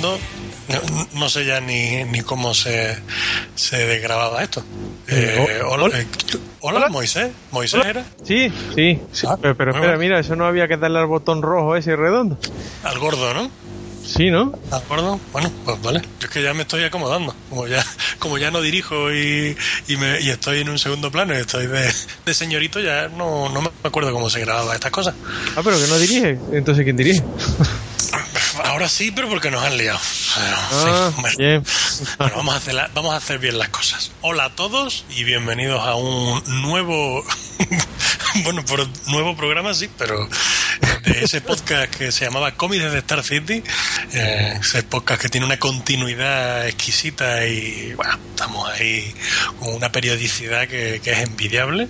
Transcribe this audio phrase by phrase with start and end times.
[0.00, 0.18] No,
[1.14, 2.96] no sé ya ni, ni cómo se,
[3.54, 4.64] se desgrababa esto.
[5.08, 5.98] Eh, oh, hola, hola.
[6.00, 6.06] eh,
[6.60, 6.88] hola, Hola.
[6.88, 7.30] Moisés.
[7.50, 7.90] ¿Moisés Hola.
[7.90, 8.04] era?
[8.24, 9.26] Sí, sí, sí.
[9.28, 9.98] Ah, pero, espera, bueno.
[9.98, 12.38] mira, eso no había que darle al botón rojo ese redondo.
[12.84, 13.50] Al gordo, ¿no?
[14.04, 14.52] Sí, ¿no?
[14.70, 15.20] ¿De acuerdo?
[15.32, 16.00] Bueno, pues vale.
[16.20, 17.34] Yo es que ya me estoy acomodando.
[17.48, 17.84] Como ya,
[18.18, 19.56] como ya no dirijo y,
[19.88, 21.92] y, me, y estoy en un segundo plano y estoy de,
[22.24, 25.14] de señorito, ya no, no me acuerdo cómo se grababa estas cosas.
[25.56, 26.38] Ah, pero que no dirige.
[26.52, 27.22] Entonces, ¿quién dirige?
[28.72, 29.98] Ahora sí, pero porque nos han liado.
[30.34, 31.36] Bueno, Ah, sí, bueno.
[31.36, 31.64] bien.
[32.16, 34.12] Bueno, vamos a, hacer la- vamos a hacer bien las cosas.
[34.22, 37.22] Hola a todos y bienvenidos a un nuevo,
[38.44, 40.28] bueno, por nuevo programa sí, pero
[41.04, 43.62] de ese podcast que se llamaba Cómics de Star City,
[44.14, 49.14] eh, ese podcast que tiene una continuidad exquisita y bueno, estamos ahí
[49.58, 51.88] con una periodicidad que, que es envidiable.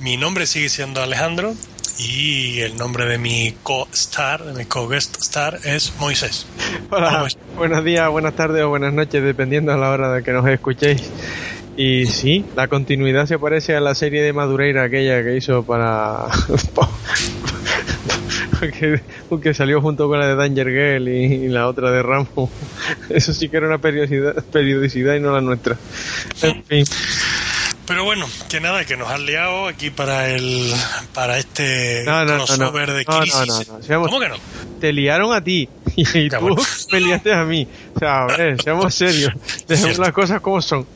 [0.00, 1.54] Mi nombre sigue siendo Alejandro
[1.98, 6.46] y el nombre de mi co-star, de mi co-guest star es Moisés.
[6.90, 10.46] Hola, buenos días, buenas tardes o buenas noches, dependiendo a la hora de que nos
[10.48, 11.02] escuchéis.
[11.76, 16.26] Y sí, la continuidad se parece a la serie de Madureira aquella que hizo para...
[18.60, 19.02] que,
[19.42, 22.50] que salió junto con la de Danger Girl y, y la otra de Rambo.
[23.08, 25.76] Eso sí que era una periodicidad, periodicidad y no la nuestra.
[26.42, 26.84] En fin.
[27.86, 30.72] Pero bueno, que nada, que nos han liado aquí para el
[31.12, 33.70] para este No, no, no, de crisis.
[33.80, 34.36] Seamos- ¿Cómo que no?
[34.80, 36.62] te liaron a ti y Ya, tú bueno.
[36.92, 37.68] me liaste a mí.
[37.94, 39.32] O sea, a ver, seamos serios.
[39.68, 40.86] Dejemos las cosas como son.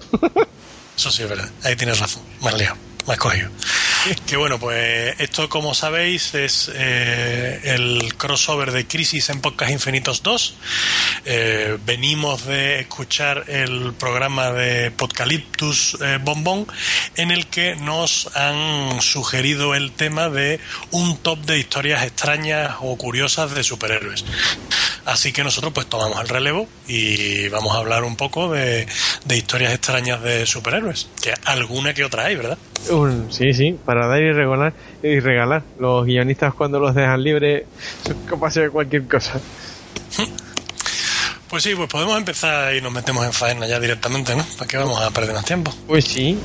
[0.98, 2.76] Eso sí es verdad, ahí tienes razón, me liado,
[3.06, 3.48] me has cogido.
[4.26, 10.22] Que bueno, pues esto como sabéis es eh, el crossover de Crisis en Podcast Infinitos
[10.22, 10.54] 2.
[11.24, 16.66] Eh, venimos de escuchar el programa de Podcaliptus eh, Bombón
[17.16, 20.60] en el que nos han sugerido el tema de
[20.92, 24.24] un top de historias extrañas o curiosas de superhéroes.
[25.06, 28.86] Así que nosotros pues tomamos el relevo y vamos a hablar un poco de,
[29.24, 31.08] de historias extrañas de superhéroes.
[31.20, 32.58] Que alguna que otra hay, ¿verdad?
[33.30, 35.64] Sí, sí, para dar y regalar, y regalar.
[35.78, 37.64] Los guionistas cuando los dejan libres
[38.04, 39.40] son capaces de cualquier cosa.
[41.48, 44.44] Pues sí, pues podemos empezar y nos metemos en faena ya directamente, ¿no?
[44.58, 45.72] ¿Para qué vamos a perder más tiempo?
[45.86, 46.38] Pues sí.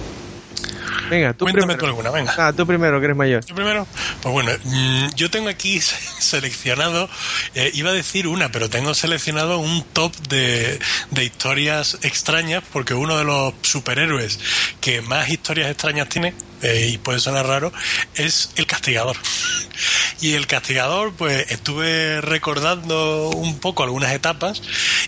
[1.09, 1.87] Venga, tú Cuéntame tú primero.
[1.87, 2.33] alguna, venga.
[2.37, 3.45] Ah, tú primero, que eres mayor.
[3.45, 3.87] Yo primero,
[4.21, 7.09] pues bueno, mm, yo tengo aquí se- seleccionado,
[7.55, 10.79] eh, iba a decir una, pero tengo seleccionado un top de,
[11.11, 14.39] de historias extrañas, porque uno de los superhéroes
[14.79, 17.73] que más historias extrañas tiene, eh, y puede sonar raro,
[18.15, 19.17] es el castigador.
[20.19, 24.61] Y el castigador, pues estuve recordando un poco algunas etapas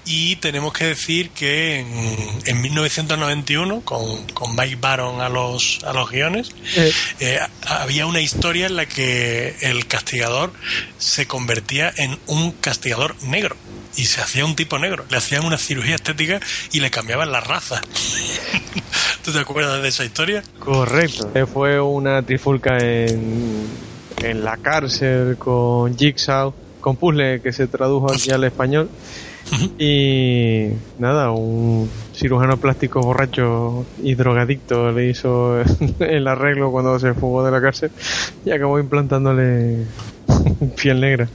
[0.03, 5.44] y tenemos que decir que en, en 1991, con, con Mike Baron a los,
[5.83, 10.53] a los guiones, Eh, eh, había una historia en la que el castigador
[10.97, 13.55] se convertía en un castigador negro
[13.95, 15.05] y se hacía un tipo negro.
[15.09, 16.39] Le hacían una cirugía estética
[16.71, 17.81] y le cambiaban la raza.
[19.23, 20.43] ¿Tú te acuerdas de esa historia?
[20.59, 21.29] correcto.
[21.33, 23.67] Eh, Fue una trifulca en,
[24.21, 28.89] en la cárcel con Jigsaw, con Puzzle, que se tradujo aquí al español.
[29.77, 35.59] Y nada, un cirujano plástico borracho y drogadicto le hizo
[35.99, 37.91] el arreglo cuando se fugó de la cárcel
[38.43, 39.85] y acabó implantándole
[40.81, 41.27] piel negra.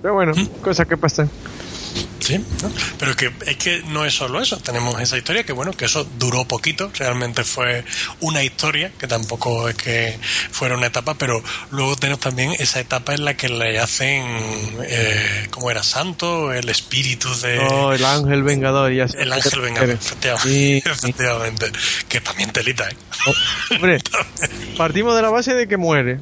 [0.00, 0.32] Pero bueno,
[0.62, 1.28] cosas que pasan.
[2.30, 2.70] Sí, ¿no?
[2.98, 4.58] pero que es que no es solo eso.
[4.58, 6.90] Tenemos esa historia que, bueno, que eso duró poquito.
[6.96, 7.84] Realmente fue
[8.20, 10.18] una historia, que tampoco es que
[10.50, 14.24] fuera una etapa, pero luego tenemos también esa etapa en la que le hacen,
[14.82, 15.82] eh, ¿cómo era?
[15.82, 17.58] Santo, el espíritu de.
[17.58, 19.16] Oh, el ángel vengador y así.
[19.18, 20.48] El ángel vengador, efectivamente.
[20.48, 20.82] Sí.
[20.90, 21.72] efectivamente.
[22.08, 22.96] Que también telita, ¿eh?
[23.26, 23.98] Oh, hombre,
[24.76, 26.20] partimos de la base de que muere.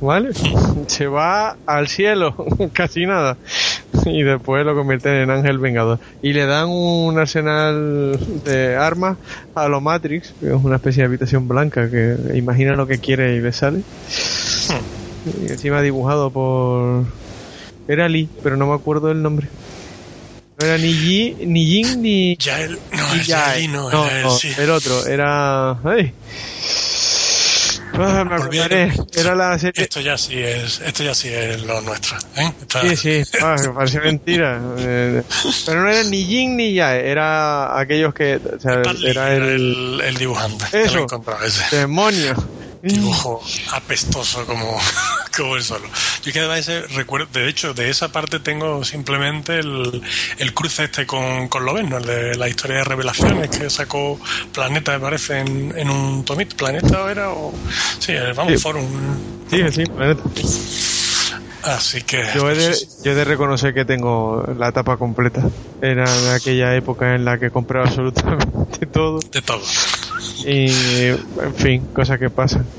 [0.00, 0.30] ¿Vale?
[0.86, 2.34] Se va al cielo,
[2.72, 3.36] casi nada.
[4.06, 5.98] y después lo convierten en Ángel Vengador.
[6.22, 9.18] Y le dan un arsenal de armas
[9.54, 13.36] a lo Matrix, que es una especie de habitación blanca que imagina lo que quiere
[13.36, 13.78] y le sale.
[13.78, 15.46] Hmm.
[15.46, 17.04] Y encima dibujado por...
[17.88, 19.48] Era Lee, pero no me acuerdo el nombre.
[20.58, 22.36] No era ni Yi, ni Jin, ni...
[22.36, 24.52] Ya el, no, ni no, No, era él, no, sí.
[24.58, 25.72] el otro, era...
[25.82, 26.12] ¡Ay!
[27.94, 28.92] Ah, me acordaré.
[29.14, 29.84] Era la serie...
[29.84, 32.52] Esto ya sí es, esto ya sí es lo nuestro, ¿eh?
[32.60, 34.60] Esta- Sí, sí, ah, me parece mentira.
[34.78, 35.22] Eh,
[35.66, 38.36] pero no era ni Jin ni Yae, era aquellos que...
[38.36, 39.42] O sea, Lee era el...
[39.42, 40.64] el, el dibujante.
[40.72, 41.06] Ya Eso.
[41.44, 41.76] ese.
[41.76, 42.34] Demonio.
[42.82, 43.42] dibujo
[43.72, 44.78] apestoso como,
[45.36, 45.88] como el solo.
[46.22, 50.02] Yo que además ese recuerdo, de hecho, de esa parte tengo simplemente el,
[50.38, 51.98] el cruce este con, con Loven, ¿no?
[51.98, 54.18] el de la historia de revelaciones que sacó
[54.52, 56.56] Planeta, me parece, en, en un tomito.
[56.56, 57.30] ¿Planeta era?
[57.30, 57.52] O,
[57.98, 58.58] sí, el- vamos, Sí.
[58.58, 59.18] Forum.
[59.48, 60.22] Sí, sí, planeta.
[61.62, 62.22] Así que.
[62.34, 65.42] Yo he, de, yo he de reconocer que tengo la tapa completa.
[65.80, 69.20] Era de aquella época en la que compraba absolutamente todo.
[69.32, 69.62] de todo.
[70.44, 72.70] Y, en fin, cosas que pasan.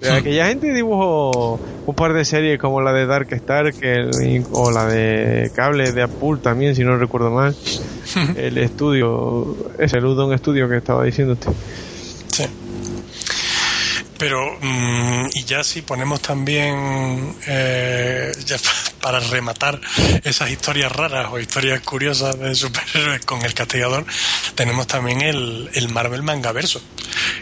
[0.00, 0.12] Hmm.
[0.12, 4.70] aquella gente dibujó un par de series como la de Dark Star que el- o
[4.70, 7.54] la de Cable de Apple también, si no recuerdo mal.
[8.36, 11.52] El estudio, es el Udon Studio que estaba diciendo usted.
[14.18, 18.56] Pero, mm, y ya si ponemos también, eh, ya
[19.00, 19.80] para rematar
[20.24, 24.06] esas historias raras o historias curiosas de superhéroes con el castigador,
[24.54, 26.82] tenemos también el, el Marvel Mangaverso,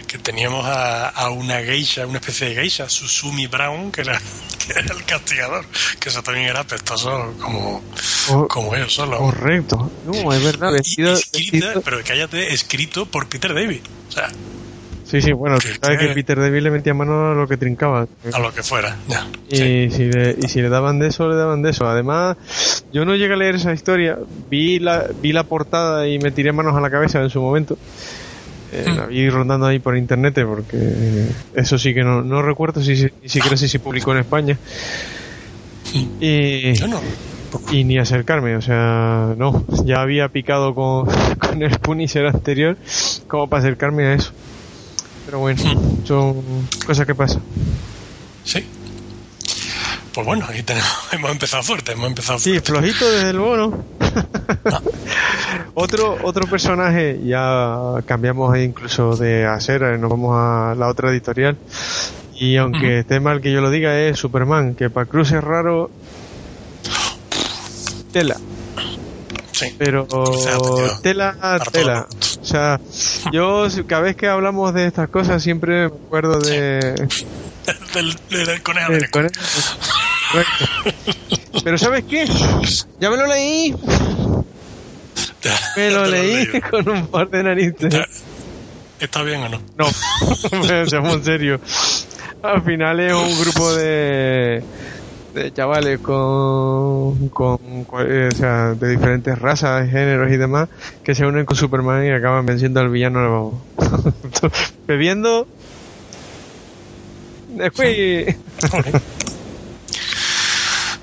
[0.07, 4.21] que teníamos a, a una geisha, una especie de geisha, Susumi Brown, que era,
[4.67, 5.67] que era el castigador,
[6.01, 7.85] que eso también era apestoso como,
[8.49, 9.19] como ellos solo.
[9.19, 9.77] correcto.
[10.03, 10.71] No, es verdad.
[10.71, 13.83] Y Vestido, escrita, vestido- pero cállate, escrito por Peter David.
[14.09, 14.31] O sea,
[15.05, 18.07] Sí, sí, bueno, que- sabes que- Peter David le metía mano a lo que trincaba.
[18.33, 18.97] a lo que fuera.
[19.07, 19.27] Ya.
[19.49, 19.91] Y, Sí.
[19.91, 21.87] si le, y si le daban de eso, le daban de eso.
[21.87, 22.37] Además,
[22.91, 24.17] yo no llegué a leer esa historia,
[24.51, 27.77] vi la, vi la portada y me tiré manos a la cabeza en su momento.
[28.73, 28.97] Eh, Mm.
[28.97, 33.11] La vi rondando ahí por internet porque eso sí que no, no recuerdo si, si-
[33.23, 34.59] ni siquiera si se publicó en España.
[36.21, 37.01] Y, Yo no.
[37.71, 41.07] y ni acercarme, o sea, no, ya había picado con,
[41.39, 42.77] con el Punisher anterior
[43.29, 44.33] como para acercarme a eso.
[45.35, 45.61] Pero bueno,
[46.05, 47.43] son cosas que pasan.
[48.45, 48.65] Sí.
[50.13, 53.85] Pues bueno, ahí tenemos, hemos empezado fuerte, hemos empezado Sí, flojito desde luego, ¿no?
[55.75, 61.57] otro, otro personaje, ya cambiamos incluso de acera, nos vamos a la otra editorial.
[62.37, 65.91] Y aunque esté mal que yo lo diga, es Superman, que para Cruz es raro.
[68.13, 68.37] Tela,
[69.55, 69.75] Sí.
[69.79, 70.07] pero
[71.03, 72.07] tela, tela.
[72.41, 72.81] O sea,
[73.33, 76.95] yo cada vez que hablamos de estas cosas siempre me acuerdo de,
[77.95, 79.13] Del, del conejo del de Neco.
[79.19, 79.35] conejo.
[80.33, 80.65] Correcto.
[81.63, 82.27] Pero ¿sabes qué?
[82.99, 83.75] Ya me lo leí.
[85.77, 87.93] Me lo leí con un par de narices.
[87.95, 88.07] Ya.
[88.99, 89.61] ¿Está bien o no?
[89.77, 91.61] No, seamos serios.
[92.43, 94.63] Al final es un grupo de,
[95.35, 97.59] de chavales con, con,
[98.09, 100.69] eh, o sea, de diferentes razas, géneros y demás
[101.03, 103.67] que se unen con Superman y acaban venciendo al villano
[104.87, 105.47] bebiendo.
[107.49, 108.37] Después.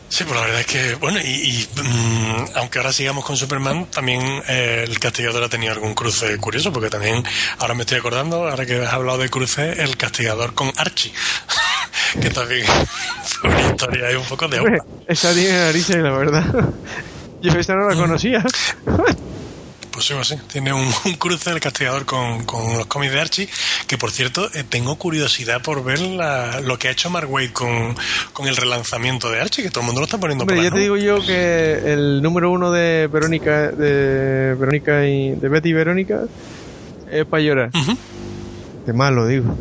[0.09, 3.85] Sí, pues la verdad es que, bueno, y, y, mm, aunque ahora sigamos con Superman,
[3.85, 7.23] también eh, el castigador ha tenido algún cruce curioso, porque también,
[7.59, 11.13] ahora me estoy acordando, ahora que has hablado de cruce, el castigador con Archie,
[12.21, 12.65] que también
[13.23, 14.85] fue una historia ahí un poco de agua.
[15.07, 16.45] esa tiene narices, la verdad.
[17.41, 18.43] Yo esa no la conocía.
[19.93, 23.19] Pues sí, pues sí, tiene un, un cruce el castigador con, con los cómics de
[23.19, 23.49] Archie,
[23.87, 27.51] que por cierto, eh, tengo curiosidad por ver la- lo que ha hecho Mark Waid
[27.51, 27.93] con,
[28.31, 30.71] con el relanzamiento de Archie, que todo el mundo lo está poniendo Hombre, por ya
[30.71, 35.73] te digo yo que el número uno de Verónica, de Verónica y de Betty y
[35.73, 36.21] Verónica
[37.11, 37.69] es para llorar.
[37.73, 37.97] Ujú.
[38.85, 39.57] De mal lo digo.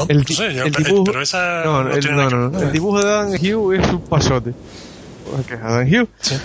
[0.00, 2.72] Oh, El, no sé, yo- el dibujo, pero esa no, no el, tiene no, el
[2.72, 4.52] dibujo de Adam Hugh es un pasote.
[5.24, 6.36] Porque es Adam Hugh, Sí.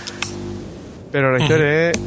[1.10, 1.98] pero la historia es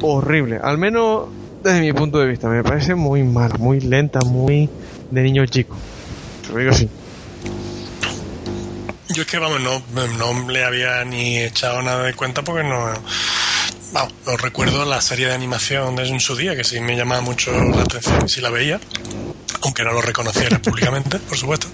[0.00, 0.58] horrible.
[0.62, 1.26] Al menos
[1.62, 4.68] desde mi punto de vista, me parece muy mala, muy lenta, muy
[5.10, 5.76] de niño chico.
[6.46, 6.88] Te lo digo así.
[9.14, 9.82] Yo es que, vamos, no,
[10.18, 12.92] no le había ni echado nada de cuenta porque no...
[13.92, 17.20] Vamos, no recuerdo la serie de animación de en su día, que sí me llamaba
[17.20, 18.80] mucho la atención sí la veía,
[19.64, 21.68] aunque no lo reconociera públicamente, por supuesto.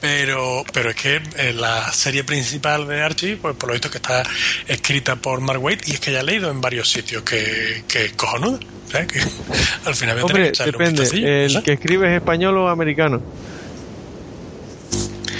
[0.00, 3.98] Pero, pero es que eh, la serie principal de Archie, pues por lo visto que
[3.98, 4.22] está
[4.66, 8.06] escrita por Mark Waid y es que ya he leído en varios sitios que, que
[8.06, 8.58] es cojonuda.
[9.86, 11.46] al final voy a tener Hombre, depende.
[11.46, 13.22] El que escribe es español o americano.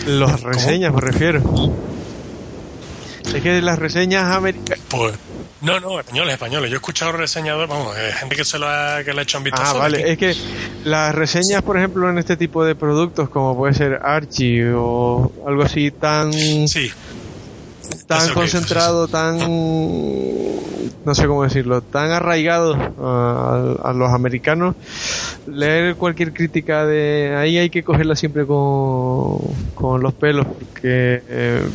[0.07, 1.43] Los reseñas, me refiero.
[3.35, 4.81] Es que las reseñas americanas.
[4.89, 5.15] Pues.
[5.63, 6.71] No, no, españoles, españoles.
[6.71, 9.39] Yo he escuchado reseñadores, vamos, eh, gente que se lo ha, que le ha hecho
[9.39, 9.77] un vistazo.
[9.77, 10.13] Ah, vale.
[10.13, 10.35] Es que
[10.85, 15.63] las reseñas, por ejemplo, en este tipo de productos, como puede ser Archie o algo
[15.63, 16.33] así tan.
[16.33, 16.93] Sí.
[18.19, 19.39] Tan concentrado, tan.
[21.05, 24.77] No sé cómo decirlo, tan arraigado a, a, los americanos.
[25.47, 29.39] Leer cualquier crítica de ahí hay que cogerla siempre con,
[29.75, 31.67] con los pelos, porque eh,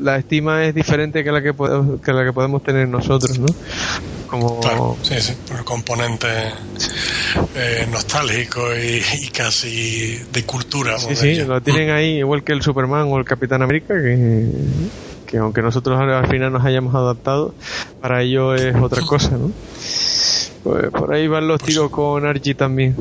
[0.00, 1.52] la estima es diferente que la que,
[2.02, 3.46] que la que podemos tener nosotros, ¿no?
[4.34, 4.58] Como...
[4.58, 6.26] Claro, sí, sí, por el componente
[7.54, 10.98] eh, nostálgico y, y, casi de cultura.
[10.98, 14.48] Sí, sí, lo tienen ahí igual que el Superman o el Capitán América, que,
[15.24, 17.54] que aunque nosotros al final nos hayamos adaptado,
[18.00, 19.52] para ello es otra cosa, ¿no?
[20.64, 22.96] Pues por ahí van los tiros con Archie también.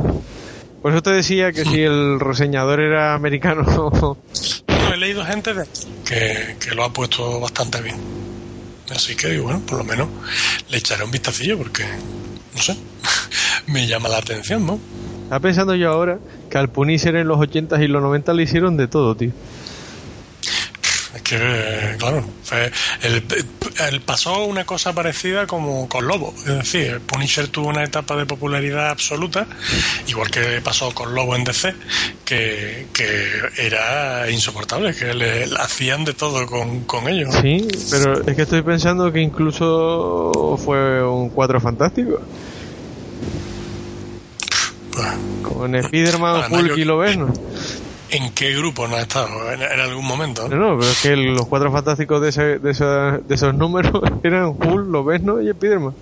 [0.83, 3.63] Por eso te decía que si el reseñador era americano.
[4.67, 5.65] no, he leído gente de
[6.05, 8.22] que, que lo ha puesto bastante bien.
[8.89, 10.09] Así que, bueno, por lo menos
[10.69, 11.85] le echaré un vistacillo porque,
[12.55, 12.77] no sé,
[13.67, 14.79] me llama la atención, ¿no?
[15.23, 18.77] Estaba pensando yo ahora que al Punisher en los 80 y los 90 le hicieron
[18.77, 19.31] de todo, tío.
[21.15, 22.25] Es que, claro,
[23.03, 23.24] el,
[23.88, 26.34] el pasó una cosa parecida como con Lobo.
[26.39, 29.46] Es decir, Punisher tuvo una etapa de popularidad absoluta,
[30.08, 31.75] igual que pasó con Lobo en DC,
[32.25, 33.27] que, que
[33.58, 37.36] era insoportable, que le, le hacían de todo con, con, ellos.
[37.41, 42.20] Sí, pero es que estoy pensando que incluso fue un cuadro fantástico.
[45.43, 47.32] Con Spiderman, Hulk y Lobezno.
[48.13, 49.51] ¿En qué grupo no ha estado?
[49.51, 50.48] ¿En, en algún momento?
[50.48, 53.91] No, no, pero es que los cuatro fantásticos de, ese, de, esos, de esos números
[54.24, 55.96] eran Hulk, Lobezno y Spiderman.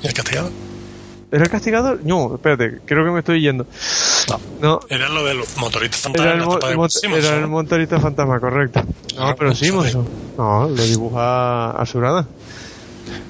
[0.00, 0.52] ¿Y el castigador?
[1.32, 2.00] ¿Era el castigador?
[2.04, 3.66] No, espérate, creo que me estoy yendo.
[4.28, 4.40] No.
[4.60, 4.80] no.
[4.88, 6.24] Era lo de los motoristas fantasma.
[6.24, 7.32] Era el, mo de Simonson.
[7.32, 8.84] era el motorista fantasma, correcto.
[9.16, 10.08] No, no pero Simonson.
[10.38, 12.28] No, lo dibuja Asurada.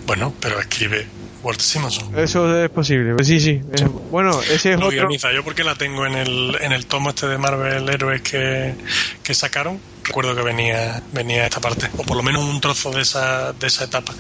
[0.07, 1.07] Bueno, pero escribe
[1.43, 2.19] Walt Simonson.
[2.19, 3.15] Eso es posible.
[3.25, 3.61] Sí, sí.
[3.73, 4.99] Es, bueno, ese es lo otro.
[4.99, 5.33] Guioniza.
[5.33, 8.75] Yo porque la tengo en el, en el tomo este de Marvel Héroes que,
[9.23, 9.81] que sacaron.
[10.05, 13.67] Recuerdo que venía venía esta parte, o por lo menos un trozo de esa, de
[13.67, 14.13] esa etapa.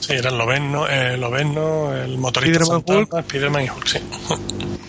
[0.00, 3.24] Sí, eran Loveno, eh, Loveno el motorista Spiderman.
[3.24, 3.98] Spiderman y Hulk, sí.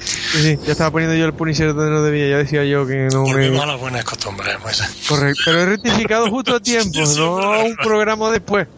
[0.04, 3.08] Sí, sí, ya estaba poniendo yo el Punisher donde no debía, ya decía yo que
[3.12, 3.64] no Volvimos me...
[3.64, 4.82] a las buenas costumbres, pues.
[5.08, 8.68] Correcto, pero he rectificado justo a tiempo, Sí, no un programa después.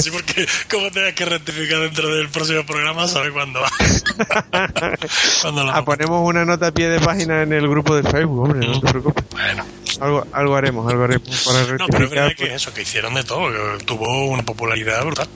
[0.00, 3.70] Sí, porque como tengas que rectificar dentro del próximo programa, sabes cuándo va.
[5.52, 8.66] lo ah, ponemos una nota a pie de página en el grupo de Facebook, hombre,
[8.66, 9.24] no te preocupes.
[9.30, 9.64] Bueno,
[10.00, 13.24] Algo, algo haremos, algo haremos para no, pero es verdad que eso, que hicieron de
[13.24, 15.28] todo, que tuvo una popularidad brutal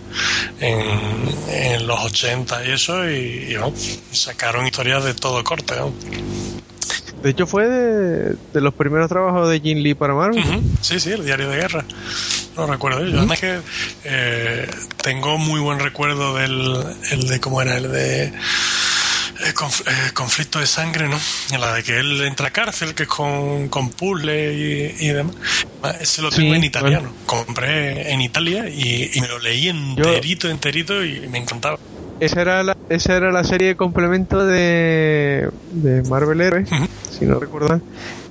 [0.61, 0.81] en,
[1.49, 5.77] en los 80 y eso, y, y, vamos, sacaron historias de todo corte.
[5.77, 5.93] ¿no?
[7.23, 10.45] De hecho, fue de, de los primeros trabajos de Jim Lee para Marvel.
[10.83, 11.85] Sí, sí, el diario de guerra.
[12.57, 13.19] No recuerdo ello.
[13.19, 13.61] Además que
[14.05, 14.69] eh,
[15.03, 18.33] tengo muy buen recuerdo del el de cómo era el de
[19.41, 21.19] eh, conf- eh, conflicto de sangre, ¿no?
[21.53, 25.09] En la de que él entra a cárcel, que es con, con puzzle y, y
[25.09, 25.35] demás.
[25.83, 27.15] Ah, Ese lo tengo Sí, en italiano.
[27.27, 31.77] Compré en Italia y, y me lo leí enterito, enterito y me encantaba.
[32.21, 36.69] Esa era la, esa era la serie de complemento de, de Marvel Heroes,
[37.11, 37.83] si no recuerdan.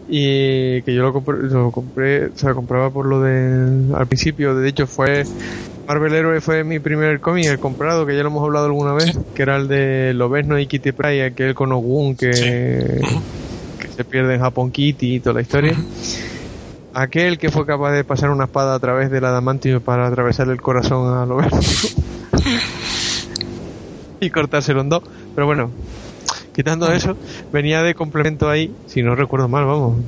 [0.07, 4.55] Y que yo lo compré, lo compré, o sea, compraba por lo de al principio.
[4.55, 5.23] De hecho, fue
[5.87, 9.17] Marvel Heroes fue mi primer cómic, el comprado, que ya lo hemos hablado alguna vez,
[9.33, 13.05] que era el de Lobezno y Kitty Pryde, aquel con Ogun que, Sí.
[13.05, 13.23] Ujú.
[13.79, 15.75] que se pierde en Japón Kitty y toda la historia.
[16.93, 20.61] Aquel que fue capaz de pasar una espada a través del adamantium para atravesarle el
[20.61, 21.59] corazón a Lobezno.
[24.19, 25.03] y cortárselo en dos.
[25.35, 25.71] Pero bueno,
[26.53, 27.17] quitando eso,
[27.51, 29.99] venía de complemento ahí, si no recuerdo mal, vamos.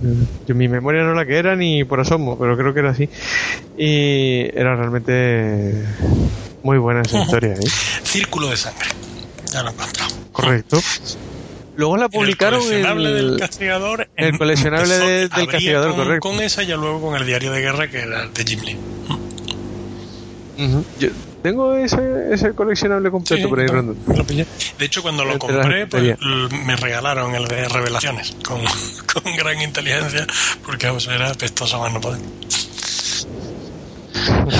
[0.47, 3.09] Yo, mi memoria no la que era ni por asomo, pero creo que era así.
[3.77, 5.83] Y era realmente
[6.63, 7.59] muy buena esa historia, ¿eh?
[8.03, 8.87] Círculo de sangre.
[9.51, 10.11] Ya lo he encontrado.
[10.31, 10.79] Correcto.
[11.75, 14.07] Luego la En publicaron el coleccionable del castigador.
[14.15, 16.29] el coleccionable empezó- de- del castigador, con, correcto.
[16.29, 18.77] Con esa y luego con el diario de guerra que era de Jim Lee.
[20.99, 21.09] Yo
[21.45, 24.47] tengo ese, ese coleccionable completo Sí, por ahí lo pillé.
[24.79, 26.17] De hecho, cuando lo Entre compré, pues,
[26.65, 28.61] me regalaron el de revelaciones con,
[29.13, 30.25] con gran inteligencia,
[30.65, 32.19] porque vamos, era apestoso más no poder.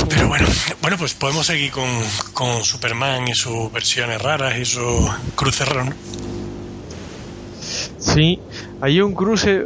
[0.09, 0.47] Pero bueno,
[0.83, 1.89] bueno, pues podemos seguir con,
[2.33, 4.65] con Superman y sus versiones raras y
[5.67, 5.87] raros.
[5.87, 5.95] ¿no?
[7.97, 8.39] Sí,
[8.79, 9.65] hay un cruce,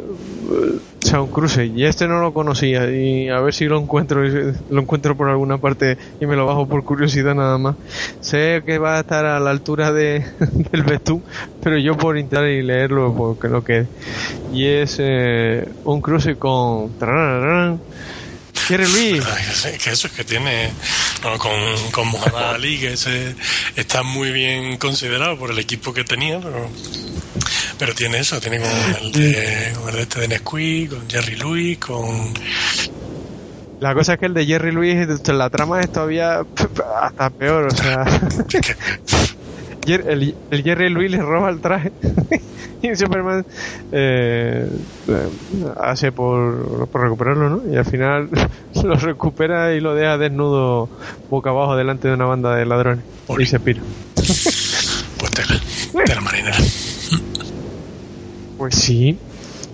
[1.30, 5.28] cruce, y este no lo conocía, y a ver si lo encuentro, lo encuentro por
[5.28, 7.76] alguna parte y me lo bajo por curiosidad nada más.
[8.20, 10.24] Sé que va a estar a la altura de,
[10.72, 11.24] del Betún,
[11.60, 13.88] pero yo por intentar y leerlo, porque no quede.
[14.50, 16.94] Y es eh, un cruce con...
[18.68, 19.24] Jerry Luis.
[19.82, 20.72] Que, eso es que tiene
[21.38, 23.34] con, con Muhammad Ali, que ese
[23.76, 26.70] está muy bien considerado por el equipo que tenía, pero,
[27.78, 28.70] pero tiene eso, tiene con
[29.02, 32.34] el de, con el de este de Nesquik, con Jerry Luis, con
[33.80, 36.40] la cosa es que el de Jerry Luis, la trama es todavía
[37.02, 38.04] hasta peor, o sea.
[39.86, 41.92] El, el Jerry Luis le roba el traje
[42.82, 43.44] y Superman
[43.92, 44.68] eh,
[45.80, 47.72] hace por, por, recuperarlo, ¿no?
[47.72, 48.28] Y al final
[48.82, 50.88] lo recupera y lo deja desnudo
[51.28, 53.04] boca abajo delante de una banda de ladrones
[53.38, 53.82] y se pira.
[54.14, 55.60] Pues tela,
[56.06, 56.56] tela marinera.
[58.58, 59.18] Pues sí.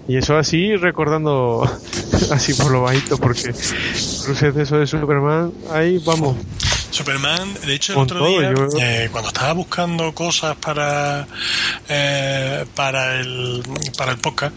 [0.09, 1.69] Y eso así recordando
[2.31, 6.37] así por lo bajito, porque cruces de eso de Superman, ahí vamos.
[6.91, 11.27] Superman, de hecho el otro día, eh, cuando estaba buscando cosas para
[11.89, 13.63] eh, para el
[13.97, 14.57] para el podcast,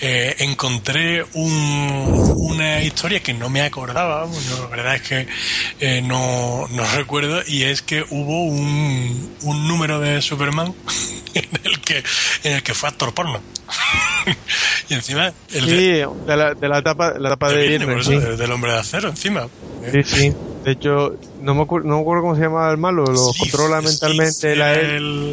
[0.00, 6.84] eh, encontré un, una historia que no me acordaba, la verdad es que no, no
[6.94, 10.74] recuerdo, y es que hubo un, un número de Superman
[11.34, 12.02] en el que
[12.44, 13.42] en el que fue actor porno.
[14.88, 18.78] y encima el sí, de, la, de la etapa, la etapa de, del hombre de
[18.78, 19.48] acero encima.
[19.92, 20.34] Sí, sí.
[20.66, 23.80] De hecho, no me, acuerdo, no me acuerdo cómo se llama el malo, lo controla
[23.80, 25.30] mentalmente la él.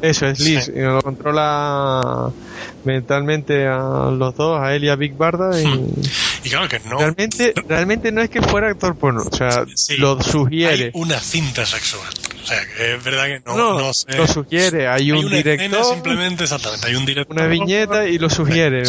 [0.00, 2.30] Eso es Liz, y lo controla
[2.84, 5.60] mentalmente a los dos, a él y a Big Barda.
[5.60, 5.86] Y, hmm.
[6.44, 6.96] y claro que no.
[6.96, 9.66] Realmente, realmente no es que fuera actor porno, o sea,
[9.98, 10.84] lo sugiere.
[10.84, 12.08] Hay una cinta sexual.
[12.42, 14.16] O sea, que es verdad que no, no, no sé.
[14.16, 15.84] Lo sugiere, hay, un director.
[15.84, 17.36] simplemente, exactamente, hay un director.
[17.36, 18.82] Una viñeta y lo sugiere.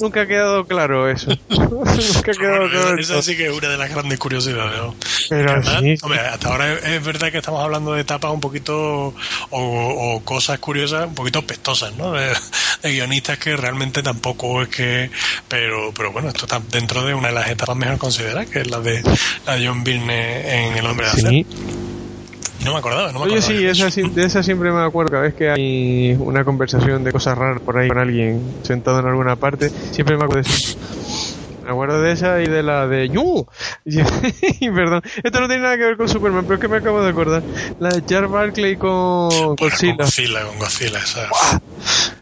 [0.00, 1.30] Nunca ha quedado claro eso.
[1.48, 2.98] Nunca ha quedado claro.
[2.98, 4.78] Eso sí que es una de las grandes curiosidades.
[4.78, 4.94] ¿no?
[5.28, 5.54] Pero
[6.02, 9.14] hombre, hasta ahora es verdad que estamos hablando de etapas un poquito,
[9.50, 12.12] o, cosas curiosas, un poquito pestosas, ¿no?
[12.12, 12.34] De,
[12.82, 15.10] guionistas que realmente tampoco es que.
[15.48, 18.70] Pero, pero bueno, esto está dentro de una de las etapas mejor consideradas, que es
[18.70, 19.02] la de,
[19.44, 21.95] la John Byrne en El Hombre de Acero.
[22.66, 23.46] No me acordaba, no me acordaba.
[23.48, 25.12] Oye, sí, de esa siempre me acuerdo.
[25.12, 29.06] Cada vez que hay una conversación de cosas raras por ahí con alguien sentado en
[29.06, 30.76] alguna parte, siempre me acuerdo de eso.
[31.66, 33.44] Me acuerdo de esa y de la de ¡Yu!
[33.84, 37.10] Perdón, esto no tiene nada que ver con Superman, pero es que me acabo de
[37.10, 37.42] acordar.
[37.80, 39.96] La de Charles Barkley con Godzilla.
[39.96, 41.28] Con Godzilla, con Godzilla, esa.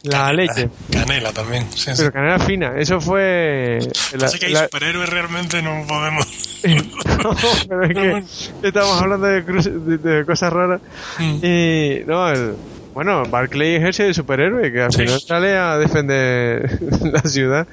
[0.04, 0.70] La leche.
[0.90, 1.70] Canela también.
[1.74, 3.80] Sí, pero canela fina, eso fue.
[4.22, 6.26] Así que hay superhéroes realmente no podemos.
[6.64, 7.36] no,
[7.68, 8.24] pero es que
[8.68, 10.80] estamos hablando de, de, cosas raras.
[11.18, 11.44] Mm.
[11.44, 12.56] Y no, el
[12.94, 16.78] bueno, Barclay es ese superhéroe que al final sale a defender
[17.12, 17.66] la ciudad.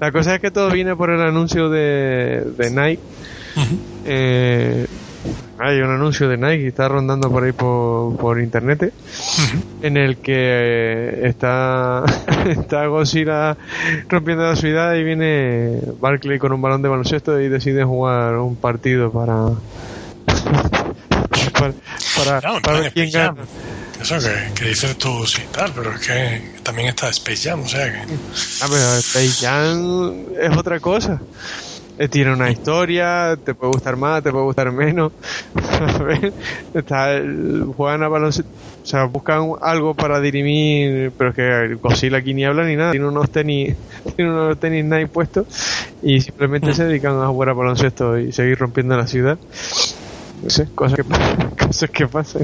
[0.00, 3.02] La cosa es que todo viene por el anuncio de, de Nike.
[4.04, 4.86] Eh,
[5.58, 8.92] hay un anuncio de Nike que está rondando por ahí por, por internet
[9.80, 12.04] en el que está,
[12.46, 13.56] está Godzilla
[14.08, 18.56] rompiendo la ciudad y viene Barclay con un balón de baloncesto y decide jugar un
[18.56, 19.50] partido para
[22.16, 23.36] para, para, quién gana.
[24.00, 24.16] Eso
[24.54, 28.14] que, dices tú sí tal, pero es que también está Space Jam, o sea que...
[28.60, 31.22] Ah, pero Space Jam es otra cosa.
[31.96, 35.12] Eh, tiene una historia, te puede gustar más, te puede gustar menos.
[36.74, 37.20] Está,
[37.76, 42.44] juegan a baloncesto, o sea, buscan algo para dirimir, pero es que Godzilla aquí ni
[42.44, 42.90] habla ni nada.
[42.90, 43.76] Tiene unos tenis,
[44.16, 45.46] tiene unos tenis Nike puestos
[46.02, 49.38] y simplemente se dedican a jugar a baloncesto y seguir rompiendo la ciudad.
[50.42, 51.04] No sé, cosas que,
[51.66, 52.42] cosas que pasan.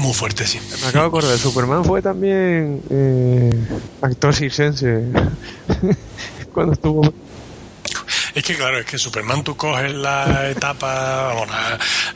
[0.00, 0.58] Muy fuerte, sí.
[0.80, 3.50] Me acabo de acordar, Superman fue también eh,
[4.00, 5.04] actor circense
[6.52, 7.02] cuando estuvo...
[8.34, 11.52] Es que claro, es que Superman tú coges la etapa, bueno,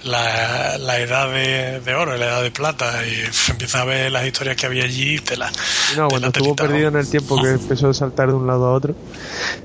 [0.04, 3.20] la, la, edad de, oro, la edad de plata y
[3.50, 5.52] empiezas a ver las historias que había allí y te las...
[5.94, 8.72] No, cuando estuvo perdido en el tiempo que empezó a saltar de un lado a
[8.72, 8.94] otro,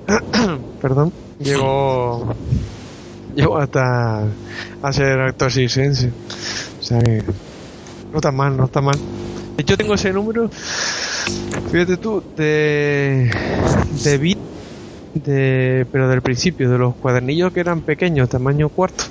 [0.81, 2.35] perdón, llegó,
[3.33, 4.23] llegó hasta
[4.81, 6.11] a ser actor circense.
[6.79, 7.23] O sea que
[8.11, 8.95] no está mal, no está mal.
[9.65, 10.49] Yo tengo ese número,
[11.71, 13.29] fíjate tú, de,
[14.03, 14.39] de bit,
[15.13, 19.03] de, pero del principio, de los cuadernillos que eran pequeños, tamaño cuarto.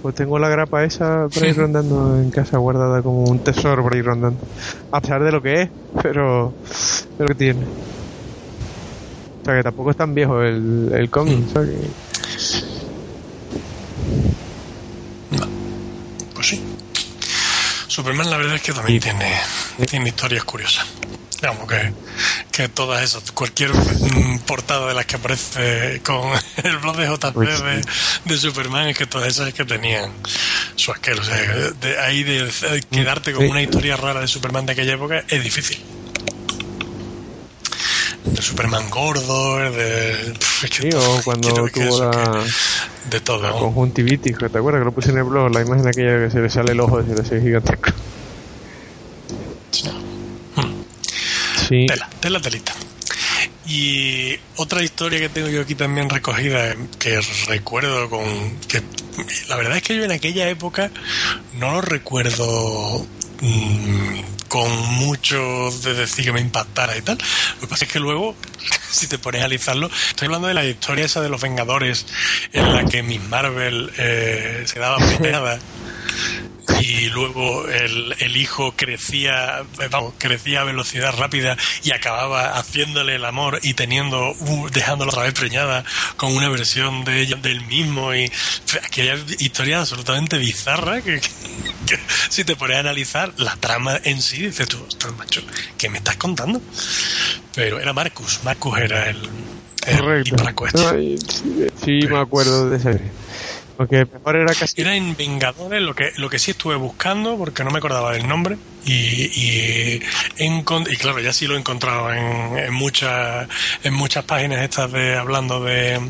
[0.00, 3.94] Pues tengo la grapa esa por ahí rondando en casa, guardada como un tesoro por
[3.94, 4.38] ahí rondando.
[4.92, 5.70] A pesar de lo que es,
[6.02, 6.54] pero
[7.18, 7.64] de lo que tiene.
[9.42, 11.40] O sea que tampoco es tan viejo el, el cómic,
[17.98, 19.34] Superman la verdad es que también tiene,
[19.90, 20.86] tiene historias curiosas.
[21.40, 21.92] Digamos que,
[22.52, 26.30] que todas esas, cualquier mm, portada de las que aparece con
[26.62, 27.60] el blog de JP pues
[28.24, 30.12] de, Superman es que todas esas que tenían
[30.76, 31.22] su asquero.
[31.22, 32.48] O sea, de ahí de,
[32.88, 35.76] quedarte con una historia rara de Superman de aquella época es difícil.
[38.32, 40.34] Del Superman gordo, de...
[40.70, 42.44] sí, o cuando tuvo la...
[43.10, 43.42] de todo.
[43.42, 45.52] La conjuntivitis, ¿te acuerdas que lo puse en el blog?
[45.52, 47.90] La imagen aquella que se le sale el ojo y se le hace gigantesco.
[51.68, 51.86] Sí.
[51.86, 52.72] Tela, tela, telita.
[53.66, 58.58] Y otra historia que tengo yo aquí también recogida, que recuerdo con.
[58.60, 58.82] que
[59.48, 60.90] La verdad es que yo en aquella época
[61.52, 63.06] no lo recuerdo
[63.40, 67.18] mmm, con mucho de decir que me impactara y tal.
[67.56, 68.34] Lo que pasa es que luego,
[68.90, 72.06] si te pones a analizarlo, estoy hablando de la historia esa de los Vengadores,
[72.52, 75.58] en la que Miss Marvel eh, se daba peleada
[76.80, 83.24] y luego el, el hijo crecía, vamos, crecía a velocidad rápida y acababa haciéndole el
[83.24, 85.84] amor y teniendo, uh, dejándolo otra vez preñada
[86.16, 88.30] con una versión de ella, del mismo y
[88.84, 91.20] aquella historia absolutamente bizarra que,
[92.28, 95.42] si te pones a analizar la trama en sí, dices tú, ostras, macho,
[95.76, 96.60] ¿qué me estás contando?
[97.54, 99.18] Pero era Marcus, Marcus era el,
[99.86, 100.36] el Correcto.
[101.84, 103.00] sí, me acuerdo de ese
[103.78, 104.80] porque mejor era casi.
[104.80, 108.26] Era en Vengadores, lo que, lo que sí estuve buscando, porque no me acordaba del
[108.26, 108.58] nombre.
[108.84, 110.02] Y, y,
[110.36, 113.46] y claro, ya sí lo he encontrado en, en, muchas,
[113.84, 116.00] en muchas páginas estas de hablando de,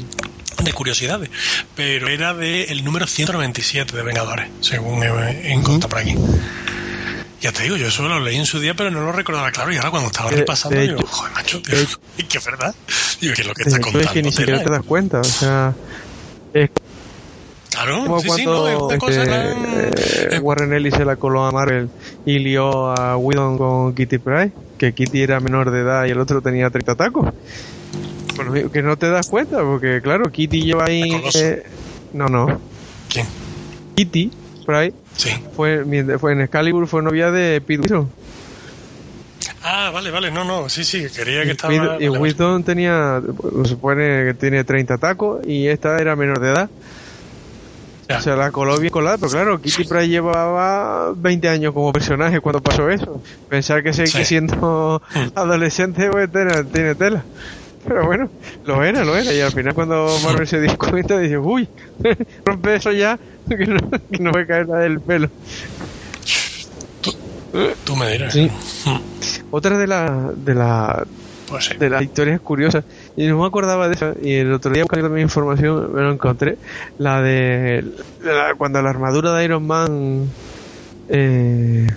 [0.64, 1.28] de curiosidades.
[1.76, 6.14] Pero era de el número 197 de Vengadores, según he, encontrado por aquí.
[7.42, 9.70] Ya te digo, yo eso lo leí en su día, pero no lo recordaba claro.
[9.74, 11.76] Y ahora cuando estaba repasando, digo, joder, macho, tío,
[12.30, 12.74] que es verdad.
[13.20, 14.08] Digo, que es lo que está contando.
[14.08, 15.74] Es que ni siquiera te das cuenta, o sea,
[16.54, 16.70] es
[17.78, 21.88] Claro, como sí, cuando sí, no, este, eh, Warren Ellis se la coló a Marvel
[22.24, 26.18] y lió a Whedon con Kitty Pryde, que Kitty era menor de edad y el
[26.18, 27.32] otro tenía 30 tacos.
[28.34, 31.04] Bueno, que no te das cuenta, porque claro, Kitty lleva ahí...
[31.36, 31.62] Eh,
[32.12, 32.60] no, no.
[33.08, 33.26] ¿Quién?
[33.94, 34.32] Kitty
[34.66, 35.30] Pryde sí.
[35.54, 35.84] fue,
[36.18, 38.10] fue en Excalibur, fue novia de Pete Wilson.
[39.62, 41.96] Ah, vale, vale, no, no, sí, sí, quería que estaba...
[42.00, 43.22] Y Wilson tenía,
[43.62, 46.70] se supone que tiene 30 tacos y esta era menor de edad.
[48.16, 52.40] O sea, la coló bien colada, pero claro, Kitty Pryde llevaba 20 años como personaje
[52.40, 53.22] cuando pasó eso.
[53.50, 55.02] Pensar que sigue siendo
[55.34, 57.22] adolescente, pues tiene, tela.
[57.86, 58.30] Pero bueno,
[58.64, 59.32] lo era, lo era.
[59.34, 61.68] Y al final cuando Marvel se dio cuenta, dice, uy,
[62.46, 63.18] rompe eso ya,
[63.48, 65.28] que no, que no me cae la del pelo.
[67.84, 68.32] Tú, me dirás.
[68.32, 68.50] Sí.
[69.50, 71.06] Otra de las de la,
[71.48, 72.84] pues de las historias curiosas
[73.18, 74.14] y no me acordaba de eso.
[74.22, 76.56] Y el otro día buscando mi información me lo encontré.
[76.98, 77.84] La de,
[78.56, 80.30] cuando la armadura de Iron Man
[81.08, 81.88] eh,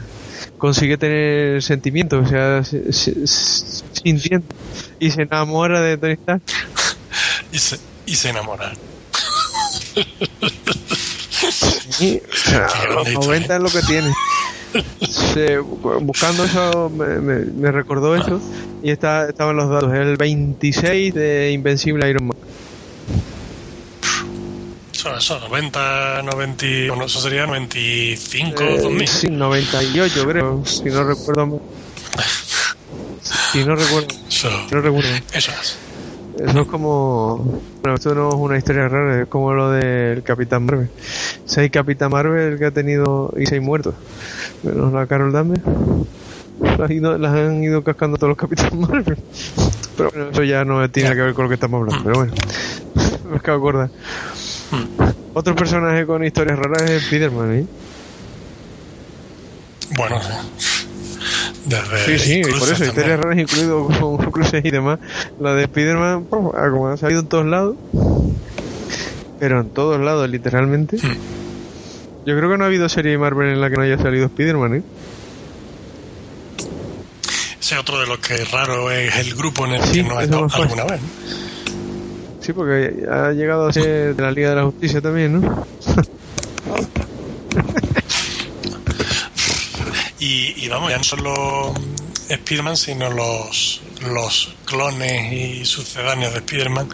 [0.57, 4.47] consigue tener sentimientos, o sea, sintiendo
[4.97, 6.41] y se enamora de Tony Stark.
[7.51, 8.73] y, se, y se enamora.
[11.91, 12.19] Sí,
[12.95, 14.11] los 90 es lo que tiene
[16.01, 18.39] buscando eso me, recordó eso
[18.81, 19.93] y está, estaban los datos.
[19.93, 22.37] El 26 de Invencible Iron Man.
[24.93, 29.07] Eso, eso 90, 90, bueno, eso sería 95, eh, 2000.
[29.07, 31.61] Sí, 98 creo, si no recuerdo.
[33.51, 34.07] si no recuerdo.
[34.29, 35.09] Eso, si no recuerdo.
[35.33, 35.90] Eso es.
[36.39, 37.37] Eso es como.
[37.81, 40.89] Bueno, esto no es una historia rara, es como lo del Capitán Marvel.
[41.45, 43.95] Seis Capitán Marvel que ha tenido y seis muertos.
[44.63, 45.63] Menos la Carol Danvers.
[46.77, 49.17] Las, han ido cascando todos los Capitán Marvel.
[49.97, 52.03] Pero bueno, eso ya no tiene que ver con lo que estamos hablando.
[52.03, 52.33] Pero bueno,
[53.29, 53.89] me acabo de.
[55.33, 57.65] Otro personaje con historias raras es Spiderman, ¿eh?
[59.97, 60.19] Bueno,
[62.05, 64.99] sí, sí, por eso, historias raras incluido con cruces y demás.
[65.37, 67.75] La de Spider-Man, como ha salido en todos lados,
[69.39, 70.97] pero en todos lados, literalmente.
[70.97, 71.17] Hmm.
[72.25, 74.25] Yo creo que no ha habido serie de Marvel en la que no haya salido
[74.27, 74.83] Spider-Man, ¿eh?
[77.59, 80.23] Ese otro de los que es raro es el grupo en el que no ha
[80.23, 81.01] estado alguna vez.
[82.39, 85.67] Sí, porque ha llegado a ser de la Liga de la Justicia también, ¿no?
[90.33, 91.73] Y, vamos, ya no solo
[92.29, 96.87] Spider-Man, sino los, los clones y sucedáneos de Spider-Man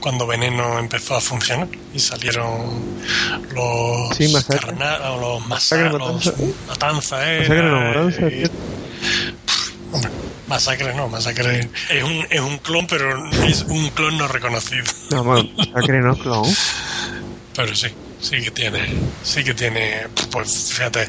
[0.00, 2.84] cuando Veneno empezó a funcionar y salieron
[3.54, 6.32] los sí, carna, los masacres, los
[6.66, 8.12] matanza, masacre no,
[10.46, 14.84] Masacre no, Masacre es un, es un clon, pero es un clon no reconocido.
[15.10, 16.44] No, Masacre no es clon.
[17.54, 17.88] Pero sí,
[18.22, 18.80] sí que tiene,
[19.22, 21.08] sí que tiene, pues fíjate,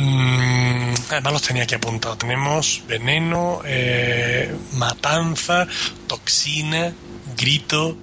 [0.00, 2.18] Mm, además los tenía aquí apuntados.
[2.18, 5.66] Tenemos veneno, eh, matanza,
[6.06, 6.92] toxina,
[7.36, 7.96] grito.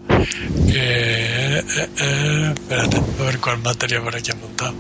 [0.68, 1.64] Eh,
[1.98, 4.76] eh, espérate, a ver cuál materia por aquí apuntado.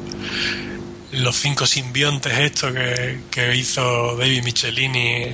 [1.11, 5.33] los cinco simbiontes estos que, que hizo David Michelini,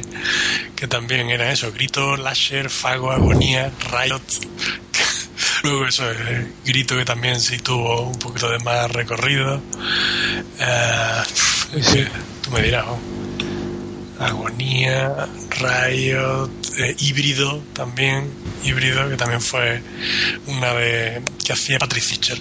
[0.75, 4.21] que también era eso, Grito, Lasher, Fago, Agonía, Riot.
[5.63, 9.61] Luego eso, eh, Grito que también sí tuvo un poquito de más recorrido.
[10.59, 11.23] Eh,
[11.79, 12.05] Sí.
[12.41, 12.99] Tú me dirás, ¿no?
[14.19, 18.29] Agonía, Riot, eh, Híbrido también,
[18.63, 19.81] Híbrido que también fue
[20.47, 22.37] una de que hacía Patrick Fischer.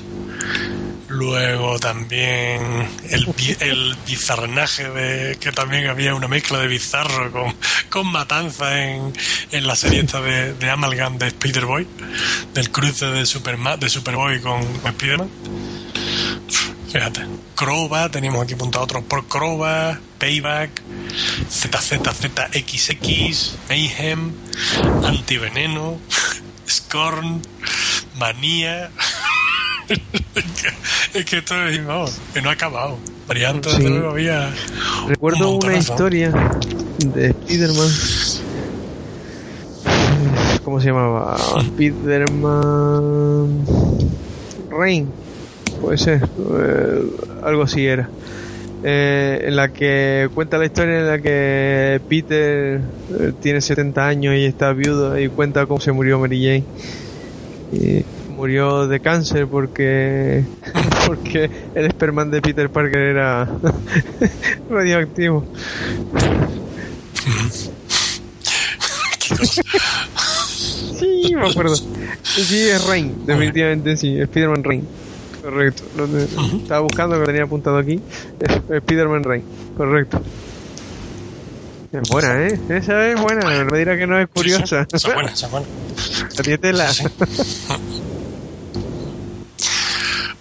[1.20, 7.54] Luego también el, el bizarnaje de que también había una mezcla de bizarro con,
[7.90, 9.12] con matanza en,
[9.52, 11.86] en la serie esta de, de Amalgam de Spider-Boy,
[12.54, 15.28] del cruce de de Superboy con, con Spider-Man.
[16.90, 20.70] Fíjate, Crowbar, teníamos aquí apuntado otros por Crowbar, Payback,
[21.50, 22.98] ZZZXX,
[23.68, 24.32] Mayhem,
[25.04, 26.00] Antiveneno,
[26.66, 27.42] Scorn,
[28.16, 28.90] Manía.
[29.90, 30.44] Es,
[31.12, 32.98] que, es que esto es, vamos, que no ha acabado.
[33.26, 33.78] Variantes, Sí.
[33.82, 34.52] desde luego, había.
[35.08, 36.32] Recuerdo un una historia
[36.98, 37.88] de Spider-Man.
[40.64, 41.36] ¿Cómo se llamaba?
[41.60, 43.64] Spider-Man.
[44.70, 45.12] Rain.
[45.80, 46.22] Puede ser.
[46.24, 47.02] eh,
[47.42, 48.08] algo así era.
[48.82, 52.80] Eh, en la que cuenta la historia en la que Peter
[53.20, 56.64] eh, tiene 70 años y está viudo y cuenta cómo se murió Mary Jane.
[57.72, 58.04] Y
[58.40, 60.46] murió de cáncer porque
[61.06, 63.46] porque el esperman de Peter Parker era
[64.68, 65.44] radioactivo.
[70.98, 71.76] Sí, me acuerdo.
[71.76, 74.88] Sí, es Rain, definitivamente sí, Spider-Man Rain.
[75.42, 75.84] Correcto.
[75.94, 78.02] Lo de- estaba buscando que lo tenía apuntado aquí.
[78.68, 80.22] Spider-Man Rain, correcto.
[81.92, 82.58] Es buena, ¿eh?
[82.70, 84.86] Esa es buena, me dirá que no es curiosa.
[84.86, 85.66] Sí, sí, esa es buena, esa es buena.
[86.92, 87.04] Sí.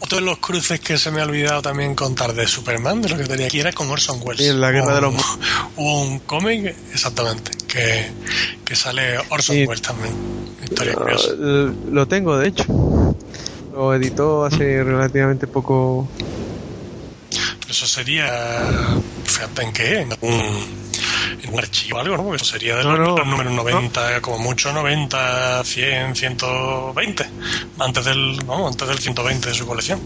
[0.10, 3.18] Otro de los cruces que se me ha olvidado también contar de Superman, de lo
[3.18, 4.42] que tenía aquí, era con Orson Welles.
[4.44, 8.08] Sí, en la Guerra de los Hubo- un cómic, exactamente, que,
[8.66, 9.66] que sale Orson Sí.
[9.68, 10.12] Welles también.
[10.64, 11.28] Historia curiosa.
[11.92, 12.66] Lo, tengo, de hecho.
[13.72, 16.10] Lo editó hace relativamente poco.
[17.30, 18.28] Pero eso sería,
[19.26, 20.89] fíjate en qué, en un, en
[21.48, 22.36] un archivo o algo, ¿no?
[22.36, 27.26] Eso sería de No, no, los números 90, como mucho 90, 100, 120,
[27.80, 30.00] antes del, vamos, antes del 120 de su colección.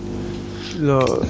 [0.80, 1.22] Lo,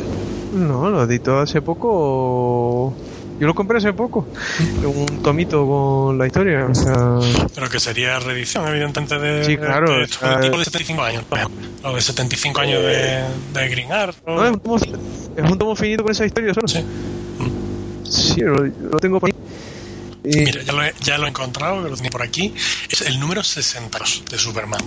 [0.51, 2.95] no, lo editó hace poco.
[3.39, 4.27] Yo lo compré hace poco.
[4.83, 6.67] Un tomito con la historia.
[6.69, 7.17] O sea,
[7.55, 11.03] Pero que sería reedición, evidentemente, de, Sí, claro, de, o sea, de tipo de 75
[11.03, 11.23] años.
[11.83, 14.15] O de 75 años de, de Green Art.
[14.25, 16.67] o- no, es, un tomo, es un tomo finito con esa historia solo.
[16.67, 16.85] Sí.
[18.03, 19.33] Sí, lo, lo tengo por ahí.
[20.23, 22.53] Y- Mira, ya lo, he, ya lo he encontrado, que lo tenía por aquí.
[22.89, 24.79] Es el número 62 de Superman.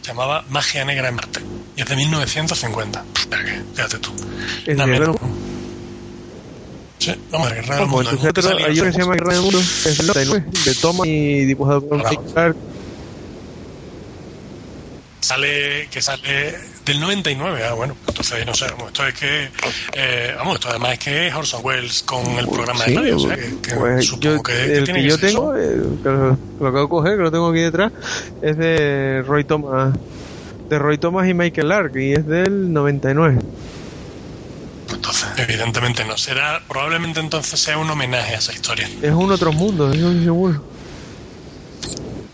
[0.00, 1.40] Se llamaba Magia Negra en Marte.
[1.76, 3.04] Y es de 1950.
[3.04, 4.12] O sea que, Fíjate tú.
[4.66, 5.12] es Nada de
[6.98, 8.10] Sí, vamos a ver, Guerra del Mundo.
[8.10, 8.32] hay otro
[8.84, 12.56] que se llama Guerra del Mundo, es 99, de Thomas y dibujado por Clark.
[15.22, 16.54] Sale, que sale
[16.84, 19.50] del 99, ah, bueno, entonces no sé, vamos, esto es que,
[19.94, 23.16] eh, vamos, esto además es que es Orson Welles con el programa Sí, de radio,
[23.16, 25.54] o sea, que, que pues supongo yo- que, el tiene que que yo ser tengo,
[25.54, 25.94] eso.
[25.94, 27.92] eh, que lo, lo acabo de coger, que lo tengo aquí detrás,
[28.40, 29.94] es de Roy Thomas,
[30.68, 33.38] de Roy Thomas y Michael Lark, y es del 99.
[34.92, 38.88] Entonces, evidentemente no será, probablemente entonces sea un homenaje a esa historia.
[39.02, 40.64] Es un otro mundo, eso seguro.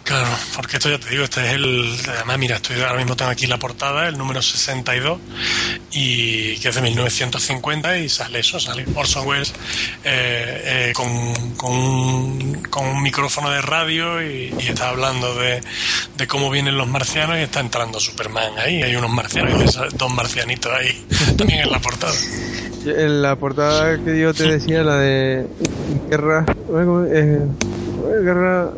[0.06, 1.98] Claro, porque esto ya te digo, este es el.
[2.08, 5.18] Además, mira, estoy ahora mismo tengo aquí la portada, el número 62,
[5.90, 9.52] y que es de 1950, y sale eso, sale Orson Welles
[10.04, 15.60] eh, eh, con, un, con un micrófono de radio y, está hablando de,
[16.28, 18.84] cómo vienen los marcianos y está entrando Superman ahí.
[18.84, 21.04] Hay unos marcianos, dos marcianitos ahí,
[21.36, 22.14] también en la portada.
[22.84, 25.48] En la portada que yo te decía, la de
[26.08, 26.46] Guerra,
[27.10, 27.40] eh,
[28.22, 28.70] Guerra,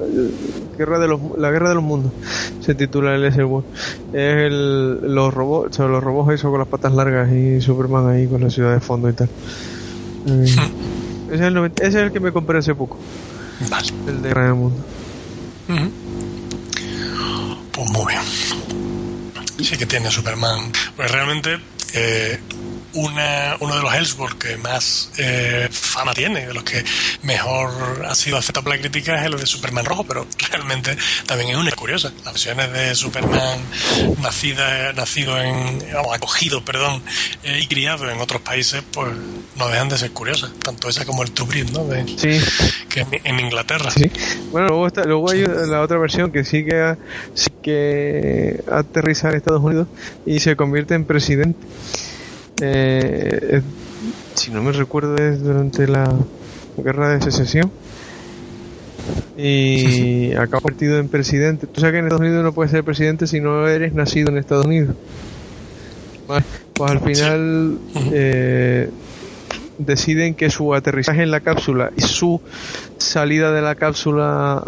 [0.79, 2.13] Guerra de los, la Guerra de los Mundos,
[2.61, 3.67] se titula el World.
[4.13, 8.09] Es el, los robots, o sea, los robots esos con las patas largas y Superman
[8.09, 9.29] ahí con la ciudad de fondo y tal.
[10.27, 10.45] Eh,
[11.33, 12.97] ese, es el, 90 ese es el que me compré hace poco,
[13.69, 13.89] Vale.
[14.07, 14.85] el de Guerra del Mundo.
[15.69, 15.91] Ujú.
[17.73, 18.23] Pues muy bien.
[19.61, 20.73] Sí que tiene Superman.
[20.97, 21.59] Pues realmente
[21.95, 22.39] eh,
[22.95, 26.85] una, uno de los Elseworlds que más eh, fama tiene, de los que
[27.23, 30.97] mejor ha sido aceptado por la crítica es el de Superman rojo, pero realmente
[31.27, 32.13] también es una curiosa.
[32.25, 33.61] Las versiones de Superman
[34.23, 37.03] nacida, nacido en, o acogido, perdón,
[37.43, 39.13] eh, y criado en otros países, pues
[39.57, 40.51] no dejan de ser curiosas.
[40.63, 41.85] Tanto esa como el Tubrid, ¿no?
[41.85, 42.41] De, Sí,
[42.89, 43.91] que en, en Inglaterra.
[43.91, 44.11] sí.
[44.51, 46.97] Bueno, luego, está, luego hay la otra versión que sí que,
[47.35, 49.89] sí que aterriza en Estados Unidos
[50.25, 51.59] y se convierte en presidente.
[52.61, 53.63] Eh,
[54.35, 56.13] si no me recuerdo, es durante la
[56.77, 57.71] guerra de secesión.
[59.37, 61.67] Y acaba convertido en presidente.
[61.67, 64.39] Tú sabes que en Estados Unidos no puedes ser presidente si no eres nacido en
[64.39, 64.97] Estados Unidos.
[66.27, 67.79] Pues al final
[68.13, 68.91] eh,
[69.79, 72.41] deciden que su aterrizaje en la cápsula y su
[72.99, 74.59] salida de la cápsula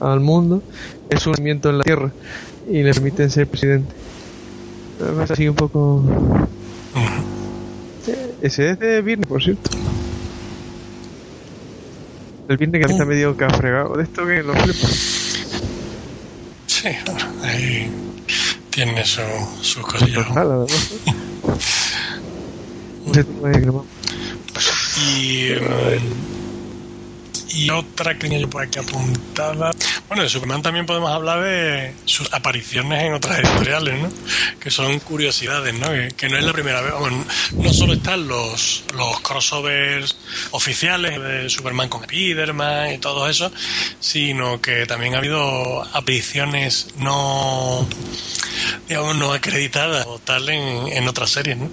[0.00, 0.62] al mundo
[1.10, 2.10] es un movimiento en la Tierra
[2.68, 3.94] y le permiten ser presidente.
[5.22, 6.02] Es así un poco...
[8.40, 9.70] Ese es de viernes, por cierto.
[12.48, 14.88] El viernes que está medio fregado de esto que lo flipa.
[16.66, 16.88] Sí,
[17.42, 17.90] ahí
[18.70, 19.22] tiene su,
[19.62, 20.26] sus cosillas.
[24.98, 25.48] y,
[27.56, 29.70] y otra que yo por aquí apuntada.
[30.08, 34.10] Bueno, de Superman también podemos hablar de sus apariciones en otras editoriales, ¿no?
[34.60, 35.88] Que son curiosidades, ¿no?
[36.16, 36.92] Que, no es la primera vez.
[37.58, 40.16] no solo están los, los crossovers
[40.50, 43.50] oficiales de Superman con Spiderman y todo eso,
[44.00, 47.86] sino que también ha habido apariciones no
[48.88, 51.70] digamos, no acreditadas tal en, en otras series, ¿no?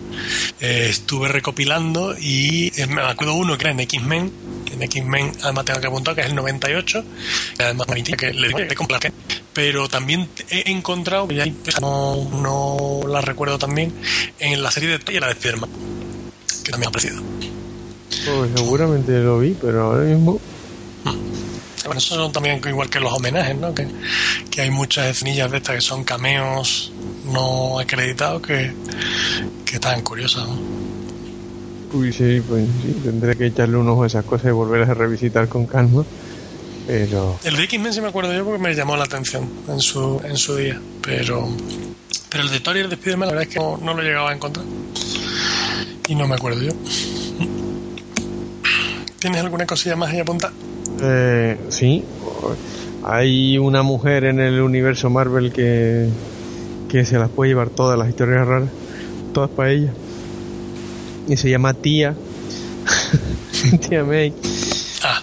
[0.59, 4.31] Eh, estuve recopilando y eh, me acuerdo uno que era en X-Men,
[4.71, 7.03] en X-Men además tengo que apuntar que es el 98,
[7.59, 9.13] además que le de
[9.53, 13.93] pero también he encontrado, y no, no la recuerdo también,
[14.39, 15.69] en la serie de la de Spiderman,
[16.63, 17.21] que también ha aparecido.
[18.25, 20.39] Pues seguramente lo vi, pero ahora mismo...
[21.03, 21.17] Hmm.
[21.85, 23.73] Bueno, eso son también igual que los homenajes, ¿no?
[23.73, 23.87] Que,
[24.49, 26.93] que hay muchas escenillas de estas que son cameos
[27.25, 28.73] no acreditados que,
[29.65, 30.82] que están curiosas, ¿no?
[31.93, 34.93] Uy, sí, pues sí, tendré que echarle un ojo a esas cosas y volverlas a
[34.95, 36.03] revisitar con calma.
[36.87, 37.39] Pero...
[37.43, 40.35] El de X-Men sí me acuerdo yo porque me llamó la atención en su, en
[40.35, 41.47] su día, pero
[42.29, 44.01] pero el de Tori y el de Spiderman la verdad es que no, no lo
[44.01, 44.65] llegaba a encontrar
[46.07, 46.71] y no me acuerdo yo.
[49.19, 50.51] ¿Tienes alguna cosilla más ahí apuntar?
[51.01, 52.03] Eh, sí,
[53.03, 56.09] hay una mujer en el universo Marvel que,
[56.89, 58.69] que se las puede llevar todas las historias raras,
[59.31, 59.93] todas para ella.
[61.27, 62.15] Y se llama Tía.
[63.89, 64.33] Tía May.
[65.03, 65.21] Ah,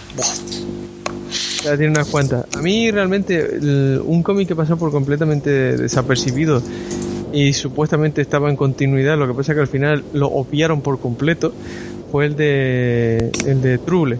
[1.63, 2.45] Ya tiene unas cuantas.
[2.55, 3.59] A mí realmente
[4.03, 6.61] un cómic que pasó por completamente desapercibido
[7.33, 10.99] y supuestamente estaba en continuidad, lo que pasa es que al final lo obviaron por
[10.99, 11.53] completo,
[12.11, 14.17] fue el de el de Truble.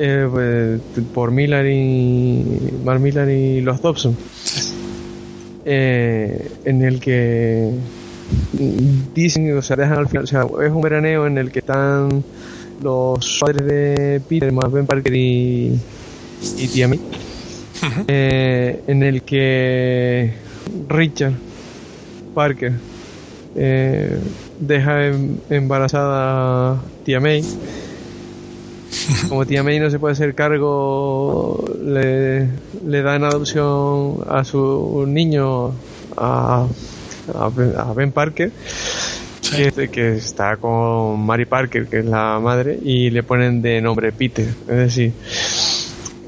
[0.00, 0.80] Eh, pues,
[1.12, 2.44] por Miller y
[2.84, 4.16] Mark Miller y los Dobson
[5.64, 7.72] eh, en el que
[9.14, 12.24] dicen o sea dejan al final o sea es un veraneo en el que están
[12.82, 15.78] los padres de Peter más Ben Parker y
[16.56, 16.88] y Tia
[18.06, 20.32] eh, en el que
[20.88, 21.34] Richard
[22.34, 22.72] Parker
[24.58, 27.42] deja em, embarazada a Tia May.
[29.28, 32.48] Como tía May no se puede hacer cargo, le,
[32.86, 35.72] le da en adopción a su niño
[36.16, 36.66] a,
[37.34, 38.50] a, Ben Parker,
[39.92, 44.46] que, está con Mary Parker, que es la madre, y le ponen de nombre Peter.
[44.68, 45.12] Es decir,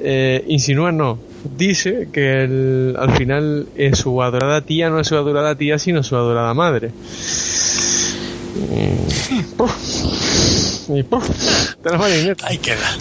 [0.03, 1.19] eh, insinúa no,
[1.57, 6.17] dice que al final es su adorada tía no es su adorada tía, sino su
[6.17, 6.91] adorada madre.
[10.89, 11.31] Y ¡puf!
[11.83, 11.91] Te
[12.43, 12.97] Ahí queda.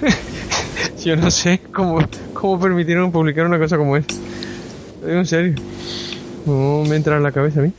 [1.04, 1.98] Yo no sé cómo,
[2.32, 4.14] cómo permitieron publicar una cosa como esta.
[5.06, 5.54] En serio.
[6.46, 7.72] No me entra en la cabeza a mí.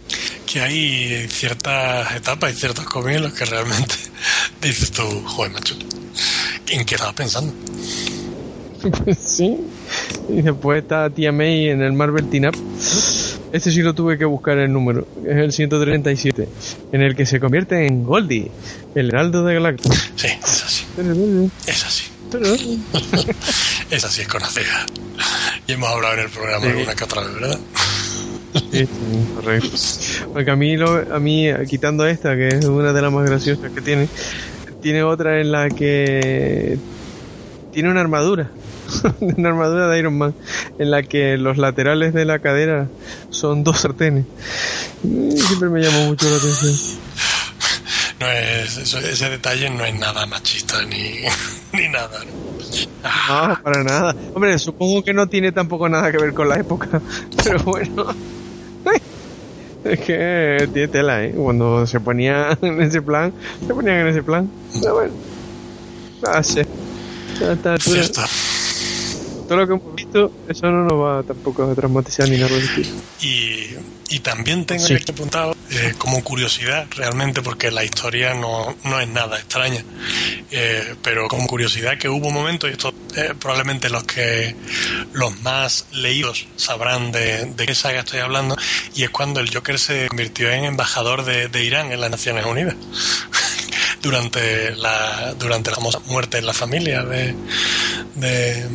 [0.46, 3.96] Que hay ciertas etapas y ciertos cómics en los que realmente
[4.62, 5.76] dices tú, joder, macho,
[6.68, 7.54] ¿en qué estabas pensando?
[9.20, 9.58] sí.
[10.30, 12.56] Y después está Tía May en el Marvel Teen Up
[13.56, 15.08] este sí lo tuve que buscar el número.
[15.26, 16.50] Es el 137.
[16.92, 18.52] En el que se convierte en Goldie,
[18.96, 19.96] el heraldo de Galactus.
[20.18, 20.86] Sí, es así.
[21.66, 22.04] Es así.
[23.92, 24.86] es así, es conocida.
[25.68, 27.60] Y hemos hablado en el programa alguna que otra vez, ¿verdad?
[28.76, 28.88] Sí,
[29.34, 29.78] correcto.
[30.34, 33.72] Porque a mí, lo, a mí, quitando esta, que es una de las más graciosas
[33.72, 34.10] que tiene,
[34.82, 36.78] tiene otra en la que
[37.72, 38.52] tiene una armadura.
[39.20, 40.36] una armadura de Iron Man
[40.78, 42.90] en la que los laterales de la cadera
[43.30, 44.26] son dos sartenes.
[45.02, 46.76] Siempre me llamó mucho la atención.
[48.20, 51.22] No es, ese detalle no es nada machista ni,
[51.74, 52.20] ni nada.
[52.24, 53.60] ¿no?
[53.64, 54.16] para nada.
[54.34, 57.02] Hombre, supongo que no tiene tampoco nada que ver con la época,
[57.44, 58.06] pero bueno.
[59.86, 61.34] Es que tiene tela, ¿eh?
[61.36, 63.34] Cuando se ponía en ese plan,
[63.66, 64.50] se ponían en ese plan.
[64.82, 65.14] Pero bueno,
[66.44, 66.62] sí.
[67.38, 67.76] Cierto
[69.48, 72.52] todo lo que hemos esto, eso no nos va tampoco a traumatizar ni nada
[73.22, 73.68] Y,
[74.10, 79.08] y también tengo aquí apuntado eh, como curiosidad, realmente, porque la historia no, no es
[79.10, 79.84] nada extraña,
[80.52, 84.56] eh, pero como curiosidad que hubo momentos, y esto eh, probablemente los que
[85.14, 88.56] los más leídos sabrán de, de qué saga estoy hablando,
[88.96, 92.46] y es cuando el Joker se convirtió en embajador de, de Irán en las Naciones
[92.46, 92.76] Unidas.
[94.02, 97.34] durante la durante la famosa muerte en la familia de,
[98.14, 98.68] de,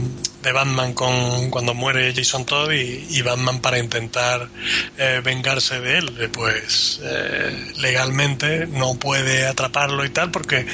[0.43, 4.49] de Batman con cuando muere Jason Todd y, Batman para intentar
[4.97, 6.17] eh, vengarse de él.
[6.19, 10.67] Eh, pues eh, legalmente no puede atraparlo y tal porque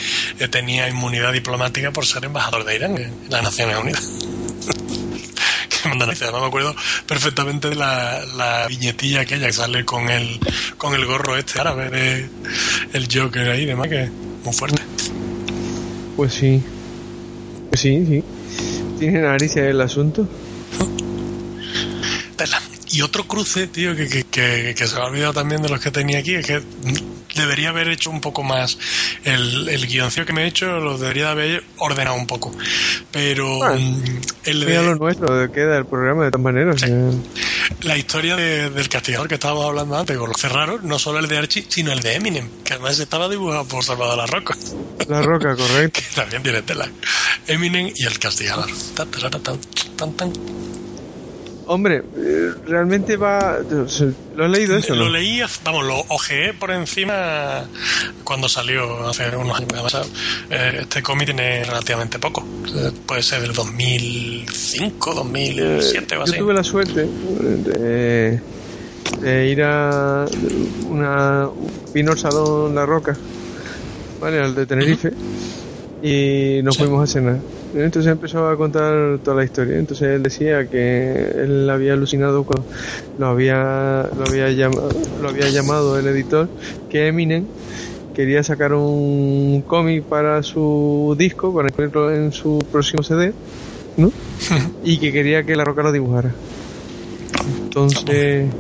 [0.50, 4.08] tenía inmunidad diplomática por ser embajador de Irán en las Naciones Unidas.
[5.86, 6.74] Que me acuerdo
[7.06, 10.40] perfectamente de la, la viñetilla aquella que sale con el
[10.78, 12.28] con el gorro este árabe de
[12.92, 14.10] el Joker ahí demás que
[14.42, 14.82] muy fuerte.
[16.16, 16.60] Pues sí.
[17.70, 18.24] Pues sí sí
[18.98, 20.28] ¿Tiene narices el asunto?
[22.88, 25.90] Y otro cruce, tío, que, que, que, se me ha olvidado también de los que
[25.90, 26.62] tenía aquí, es que
[27.34, 28.78] debería haber hecho un poco más.
[29.24, 32.52] El, el guioncillo que me he hecho lo debería haber ordenado un poco.
[33.12, 34.82] Pero ah, mm, el de...
[34.82, 36.82] lo nuestro, queda el programa de todas maneras.
[37.82, 41.38] La historia del castigador que estábamos hablando antes, con los cerraron, no solo el de
[41.38, 44.56] Archie, sino el de Eminem, que además estaba dibujado por Salvador La Roca.
[45.08, 46.00] La Roca, correcto.
[46.08, 46.90] que también tiene tela.
[47.46, 48.66] Eminem y el castigador.
[48.94, 49.40] Tan, tan,
[49.96, 50.32] tan, tan,
[51.68, 53.58] Hombre, eh, realmente va.
[53.68, 54.94] ¿Lo has leído eso?
[54.94, 57.68] Lo leí, vamos, lo ojeé por encima
[58.22, 59.94] cuando salió hace unos años.
[60.48, 62.46] Eh, este cómic tiene relativamente poco.
[63.06, 66.32] Puede ser del 2005, 2007 o así.
[66.32, 67.08] Yo tuve la suerte
[69.20, 70.24] de, ir a
[70.88, 71.48] una.
[71.92, 73.16] Vino al Salón La Roca,
[74.20, 74.38] ¿vale?
[74.38, 75.10] Al de Tenerife.
[76.02, 77.40] Y nos fuimos a cenar
[77.84, 79.78] entonces empezó a contar toda la historia.
[79.78, 82.66] Entonces él decía que él había alucinado cuando
[83.18, 84.90] lo había, lo había, llamado,
[85.20, 86.48] lo había llamado el editor
[86.88, 87.46] que Eminem
[88.14, 93.34] quería sacar un cómic para su disco, para incluirlo en su próximo CD,
[93.96, 94.10] ¿no?
[94.82, 96.32] y que quería que la roca lo dibujara.
[97.64, 98.50] Entonces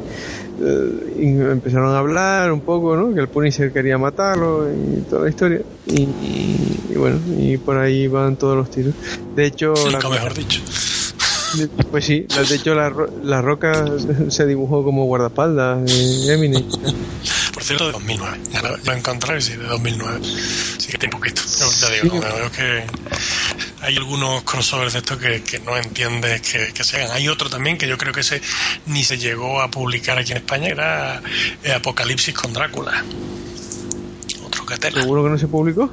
[0.60, 3.14] eh, empezaron a hablar un poco, ¿no?
[3.14, 5.60] Que el Punisher quería matarlo y toda la historia.
[5.86, 8.94] Y, bueno, y por ahí van todos los tiros.
[9.34, 9.74] De hecho...
[10.10, 10.60] mejor dicho.
[11.90, 12.92] Pues sí, de hecho la,
[13.22, 13.86] la roca
[14.28, 16.64] se dibujó como guardaespaldas de Eminem.
[17.54, 18.38] Por cierto, de 2009.
[18.52, 20.20] Ya lo, lo encontré, sí, de 2009.
[20.22, 21.40] Sí que tiene poquito.
[21.80, 22.84] Ya digo, veo que
[23.86, 27.12] hay algunos crossovers de estos que, que no entiendes que, que, se hagan.
[27.12, 28.42] Hay otro también que yo creo que ese
[28.86, 31.22] ni se llegó a publicar aquí en España, era
[31.62, 33.04] eh, Apocalipsis con Drácula.
[34.44, 35.88] Otro que ¿Seguro que no se publicó?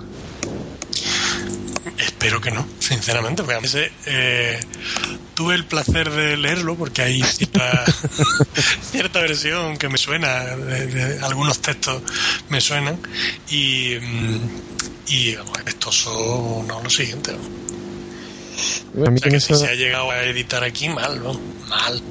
[1.99, 4.59] Espero que no, sinceramente, porque a veces eh,
[5.35, 7.85] tuve el placer de leerlo porque hay cierta,
[8.91, 12.01] cierta versión que me suena, de, algunos textos
[12.49, 12.97] me suenan
[13.51, 14.39] y, mm,
[15.07, 17.35] y bueno, son no lo siguiente.
[19.05, 21.33] A mí que si se ha llegado a editar aquí, mal, ¿no?
[21.69, 22.01] Mal.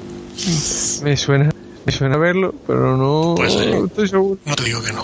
[1.03, 1.51] Me suena,
[1.85, 4.39] me suena verlo, pero no, pues, no estoy seguro.
[4.45, 5.03] No te digo que no.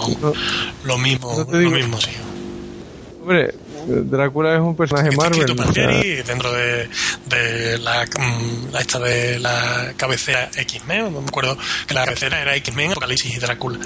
[0.83, 2.11] Lo mismo, lo mismo sí.
[3.21, 3.53] Hombre,
[3.87, 5.45] Drácula es un personaje Marvel.
[6.25, 6.89] dentro de,
[7.25, 12.41] de la, mm, la, esta de la cabecera X-Men, no me acuerdo que la cabecera
[12.41, 13.79] era X-Men, Apocalipsis y Drácula.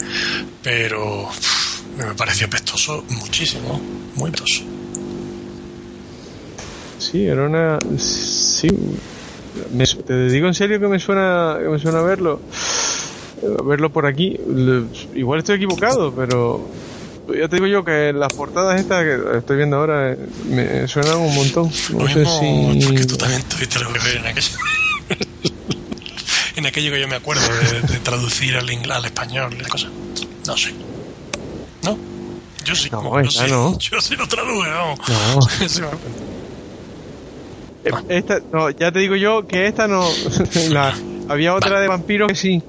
[0.62, 1.30] Pero
[1.98, 3.80] me pareció pestoso muchísimo,
[4.16, 4.64] muy pestoso.
[7.04, 7.80] Sí, era una.
[7.98, 8.70] Sí.
[10.06, 12.42] te digo en serio que me suena, que me suena verlo.
[13.66, 14.38] Verlo por aquí.
[15.14, 16.66] Igual estoy equivocado, pero.
[17.28, 20.16] Ya te digo yo que las portadas estas que estoy viendo ahora
[20.50, 21.72] me suenan un montón.
[21.92, 22.86] No sé si.
[22.86, 24.58] Porque tú también tuviste lo que ver en aquello.
[26.56, 27.44] en aquello que yo me acuerdo
[27.90, 29.92] de, traducir al, al español y cosas.
[30.46, 30.74] No sé.
[31.84, 31.98] ¿No?
[32.66, 32.90] Yo sí.
[32.92, 33.78] No, esta no.
[33.80, 34.96] Yo sí lo traduje, No.
[38.08, 40.08] Esta, no, ya te digo yo que esta no.
[40.70, 40.94] La,
[41.28, 42.64] había otra de vampiros que sí.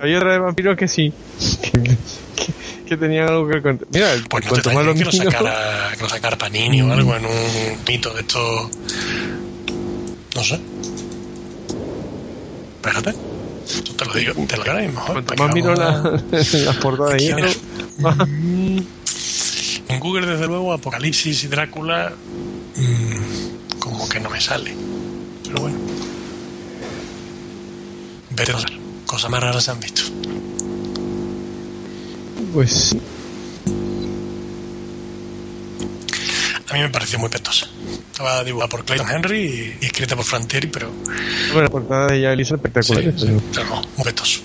[0.00, 1.12] había otra de vampiros que sí.
[2.86, 3.86] que, tenían algo que contar.
[3.92, 7.14] Mira, pues no cuanto más lo que lo sacara, que lo sacara Panini o algo
[7.14, 8.70] en un mito de esto.
[10.34, 10.60] No sé.
[12.76, 13.14] Espérate.
[13.84, 14.64] Yo te lo digo, te lo.
[14.64, 17.30] Cuanto más miro la, las portadas ahí.
[19.88, 22.12] En Google, desde luego, Apocalipsis y Drácula
[24.18, 24.74] que no me sale.
[25.44, 25.78] Pero bueno.
[28.36, 30.02] A Cosas más raras se han visto.
[32.52, 32.96] Pues
[36.68, 37.68] a mí me pareció muy petosa.
[38.12, 40.90] Estaba dibujada por Clayton Henry y, escrita por Frantieri, pero.
[41.52, 43.04] Bueno, la portada de ella es espectacular.
[43.04, 43.42] Sí, pero...
[43.52, 44.40] pero no, muy petoso.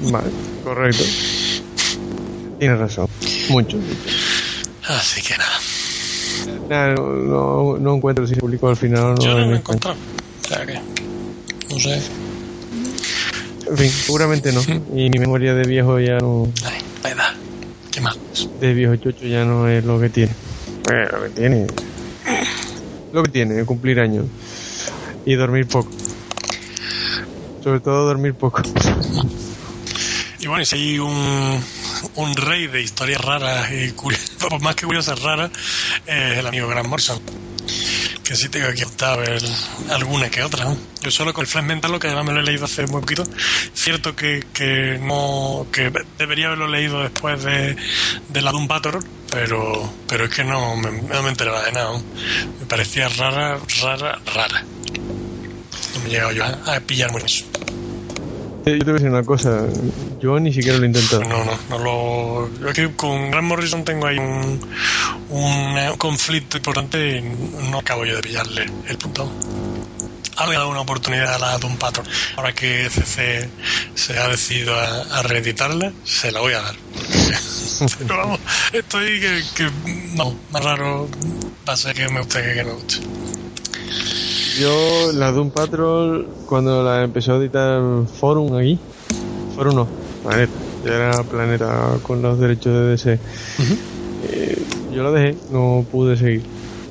[0.12, 0.30] Vale,
[0.62, 1.04] correcto.
[2.58, 3.08] Tienes razón.
[3.48, 3.78] Mucho.
[4.88, 5.58] Así que nada.
[6.68, 9.22] Nah, no, no, no, encuentro si se publicó al final o no.
[9.22, 9.96] Yo no lo he encontrado.
[10.44, 10.74] O sea que.
[10.74, 12.02] No sé.
[13.68, 14.62] En fin, seguramente no.
[14.94, 16.50] Y mi memoria de viejo ya no.
[16.64, 17.34] Ay, la edad.
[17.92, 18.18] ¿Qué más?
[18.58, 20.32] De viejo chocho ya no es lo que tiene.
[20.84, 21.66] Bueno, lo que tiene.
[23.12, 24.26] Lo que tiene, cumplir años.
[25.24, 25.90] Y dormir poco.
[27.62, 28.62] Sobre todo dormir poco.
[30.38, 31.60] Y bueno, y si hay un,
[32.14, 35.50] un rey de historias raras y curiosas, más que curiosas raras,
[36.06, 37.20] es el amigo Grant Morrison.
[38.22, 39.18] Que sí tengo que optar
[39.90, 40.66] alguna que otra.
[41.00, 43.00] Yo solo con el Flash Mental, lo que además me lo he leído hace muy
[43.00, 43.24] poquito.
[43.74, 47.76] Cierto que, que no que debería haberlo leído después de,
[48.28, 52.00] de la Doom Patrol, pero, pero es que no me, no me enteraba de nada.
[52.58, 54.64] Me parecía rara, rara, rara.
[55.94, 57.22] No me he llegado yo a, pillar muy.
[58.66, 59.64] Yo te voy a decir una cosa,
[60.18, 61.22] yo ni siquiera lo he intentado.
[61.22, 62.58] No, no, no lo.
[62.58, 64.60] Yo aquí con Grant Morrison tengo ahí un,
[65.30, 67.22] un conflicto importante y
[67.70, 69.30] no acabo yo de pillarle el punto.
[70.34, 72.08] Ahora le dado una oportunidad a la Doom Patrol.
[72.34, 73.48] Ahora que CC
[73.94, 76.74] se ha decidido a, a reeditarla, se la voy a dar.
[77.98, 78.40] Pero vamos,
[78.72, 79.70] estoy que, que
[80.16, 81.08] no, más raro
[81.68, 82.96] va a ser que me guste que, que me guste.
[84.58, 88.78] Yo, la Doom Patrol, cuando la empezó a editar Forum aquí,
[89.54, 89.88] Forum no,
[90.22, 90.52] Planeta,
[90.82, 93.78] ya era Planeta con los derechos de DC, uh -huh.
[94.30, 94.56] eh,
[94.94, 96.42] yo la dejé, no pude seguir.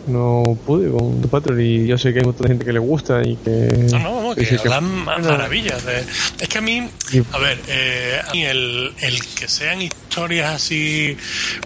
[0.05, 3.21] No pude con Doom Patrol y yo sé que hay mucha gente que le gusta
[3.27, 3.87] y que...
[3.91, 5.21] No, no, no que, hablan que...
[5.21, 5.85] maravillas.
[5.85, 6.05] De...
[6.39, 6.89] Es que a mí,
[7.31, 11.15] a ver, eh, a mí el, el que sean historias así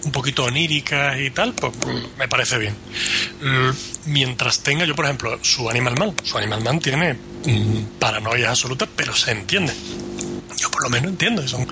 [0.03, 1.73] un poquito oníricas y tal, pues
[2.17, 2.75] me parece bien.
[4.05, 8.87] Mientras tenga, yo por ejemplo, su Animal Man, su Animal Man tiene mm, paranoia absoluta,
[8.95, 9.73] pero se entiende.
[10.57, 11.67] Yo por lo menos entiendo, son,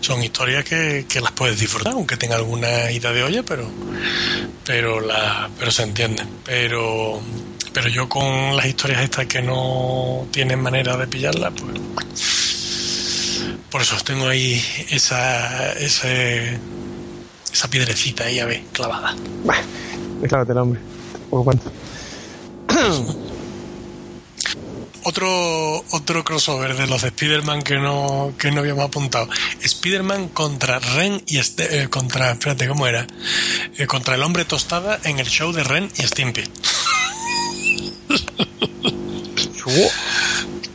[0.00, 3.70] son historias que, que las puedes disfrutar, aunque tenga alguna ida de olla, pero
[4.64, 6.24] pero la, pero se entiende.
[6.44, 7.20] Pero
[7.72, 11.78] pero yo con las historias estas que no tienen manera de pillarlas, pues
[13.70, 16.58] por eso tengo ahí esa, ese,
[17.52, 19.14] esa piedrecita ahí a ver, clavada.
[19.44, 19.62] Bueno,
[20.26, 20.80] clávatela, hombre.
[21.28, 21.70] ¿Por cuánto?
[25.08, 29.28] otro otro crossover de los de Spider-Man que no, que no habíamos apuntado.
[29.62, 33.06] Spider-Man contra Ren y este, eh, contra, espérate, ¿cómo era?
[33.76, 36.44] Eh, contra el hombre tostada en el show de Ren y Stimpy.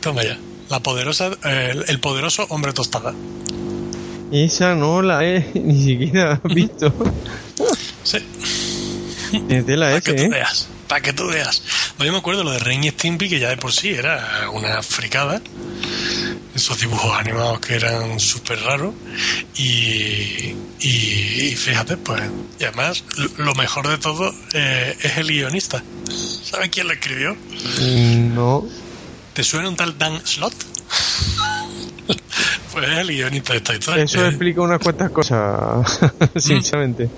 [0.00, 0.38] Toma ya.
[0.68, 3.14] La poderosa, eh, el poderoso hombre tostada.
[4.32, 6.92] Esa no la he ni siquiera visto.
[8.02, 8.18] sí.
[9.34, 10.28] Para F, que tú ¿eh?
[10.28, 10.68] veas.
[10.88, 11.62] Para que tú veas.
[11.98, 14.50] No, yo me acuerdo lo de Ren y Stimpy, que ya de por sí era
[14.52, 15.40] una fricada.
[16.54, 18.94] Esos dibujos animados que eran súper raros.
[19.56, 20.88] Y, y,
[21.48, 22.22] y, fíjate, pues.
[22.58, 23.04] Y además,
[23.38, 25.82] lo mejor de todo eh, es el guionista.
[26.44, 27.36] ¿Sabes quién lo escribió?
[28.34, 28.64] No.
[29.32, 30.54] ¿Te suena un tal Dan Slott?
[32.72, 34.04] pues es el guionista de esta historia.
[34.04, 36.00] Eso explica unas cuantas cosas,
[36.36, 37.08] sinceramente.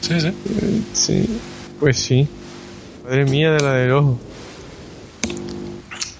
[0.00, 0.32] Sí, sí.
[0.92, 1.40] Sí,
[1.78, 2.28] pues sí.
[3.04, 4.18] Madre mía de la del ojo.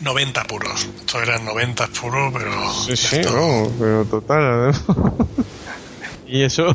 [0.00, 0.86] 90 puros.
[0.98, 2.74] Esto eran 90 puros, pero.
[2.74, 4.70] Sí, sí, no, pero total.
[4.70, 5.28] ¿no?
[6.26, 6.74] y eso,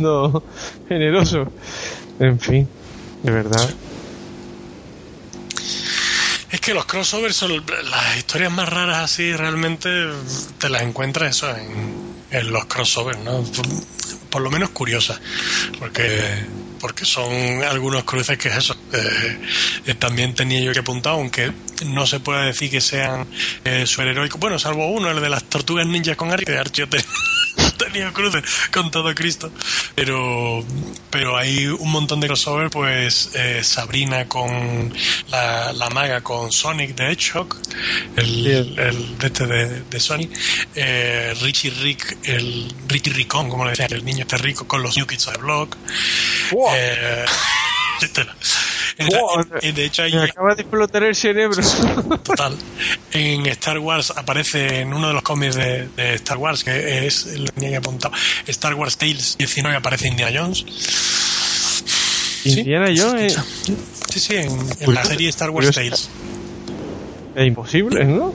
[0.00, 0.42] no,
[0.86, 1.50] generoso.
[2.20, 2.68] En fin,
[3.22, 3.70] de verdad.
[6.50, 9.88] Es que los crossovers son las historias más raras así, realmente
[10.58, 11.68] te las encuentras eso en,
[12.30, 13.42] en los crossovers, ¿no?
[14.28, 15.20] Por lo menos curiosas,
[15.78, 16.46] porque
[16.80, 18.76] porque son algunos cruces que es eso.
[18.92, 21.52] Eh, también tenía yo que apuntar, aunque
[21.86, 23.26] no se puede decir que sean
[23.64, 24.40] eh, superheroicos.
[24.40, 27.04] Bueno, salvo uno, el de las tortugas ninjas con Archie, que
[27.78, 29.50] tenía cruces con todo Cristo.
[29.94, 30.64] Pero,
[31.10, 34.92] pero hay un montón de crossover, pues eh, Sabrina con
[35.28, 37.56] la, la, maga con Sonic de Hedgehog,
[38.16, 38.46] el,
[38.78, 40.30] el de este de, de Sonic,
[40.74, 44.96] eh, Richie Rick, el Ricky Ricón, como le decían, el niño este rico con los
[44.96, 45.76] New Kids the Block.
[46.52, 46.70] Wow.
[46.74, 47.24] Eh,
[48.98, 49.44] wow.
[49.60, 51.62] de hecho, hay, me acaba de explotar el cerebro.
[52.22, 52.56] Total.
[53.12, 57.26] En Star Wars aparece en uno de los cómics de, de Star Wars, que es
[57.26, 58.14] lo que apuntado,
[58.46, 60.64] Star Wars Tales 19 aparece Indiana Jones.
[62.44, 62.98] Indiana ¿Sí?
[62.98, 63.38] Jones.
[64.10, 66.08] Sí, sí, en, en la serie Star Wars Tales.
[67.34, 68.32] Es imposible, ¿no?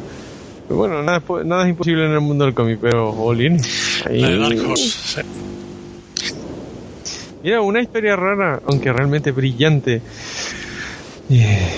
[0.70, 3.60] Bueno, nada, nada es imposible en el mundo del cómic, pero Olin.
[4.10, 4.22] Ahí...
[4.22, 5.22] La de Dark Horse, sí.
[7.44, 10.02] Mira, una historia rara, aunque realmente brillante.
[11.30, 11.70] Eh,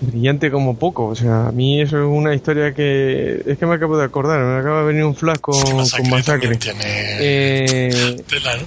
[0.00, 1.06] brillante como poco.
[1.06, 3.40] O sea, a mí eso es una historia que.
[3.46, 6.02] Es que me acabo de acordar, me acaba de venir un flash con Masacre.
[6.02, 6.56] con masacre.
[6.56, 6.80] Tiene
[7.20, 8.66] Eh, tela, ¿no?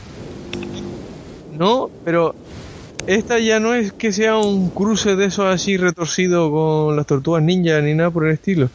[1.58, 2.36] no, pero
[3.06, 7.44] esta ya no es que sea un cruce de esos así retorcido con las tortugas
[7.44, 8.70] ninja ni nada por el estilo.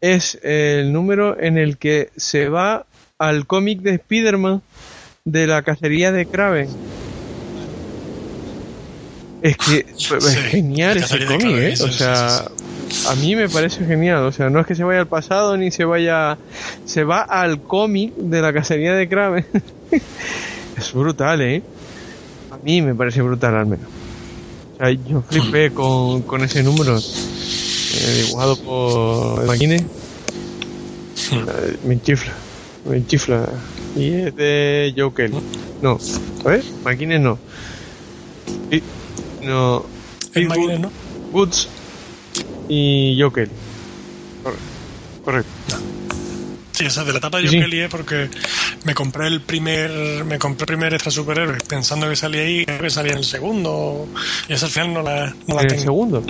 [0.00, 2.86] Es el número en el que se va
[3.18, 4.62] al cómic de Spider-Man
[5.30, 6.68] de la cacería de Kraven.
[9.40, 11.74] Es que es Sí, genial la ese cacería de cómic, ¿eh?
[11.82, 12.44] O sea,
[13.08, 14.24] a mí me parece genial.
[14.24, 16.38] O sea, no es que se vaya al pasado ni se vaya.
[16.84, 19.46] Se va al cómic de la cacería de Kraven.
[20.76, 21.62] es brutal, ¿eh?
[22.50, 23.88] A mí me parece brutal, al menos.
[24.74, 29.76] O sea, yo flipé con, con ese número eh, dibujado por Maquine.
[31.32, 32.32] Eh, Me chifla,
[32.84, 33.46] me chifla.
[33.94, 35.38] Y es de Joe Kelly.
[35.80, 35.98] No,
[36.44, 37.38] a ver, Maquine no.
[38.70, 38.82] Sí,
[39.42, 39.84] no.
[40.34, 40.92] El Phil ¿no?
[41.32, 41.68] Woods
[42.68, 43.50] y Joe Kelly.
[44.42, 44.64] Correcto.
[45.24, 45.52] Correcto.
[46.72, 47.60] Sí, esa de la etapa de Joe sí.
[47.60, 48.28] Kelly es porque
[48.84, 52.78] me compré el primer me compré el primer extra superhéroe pensando que salía ahí, creo
[52.80, 54.06] que salía en el segundo
[54.48, 55.82] y esa al final no la, no la ¿En el tengo.
[55.82, 56.22] segundo?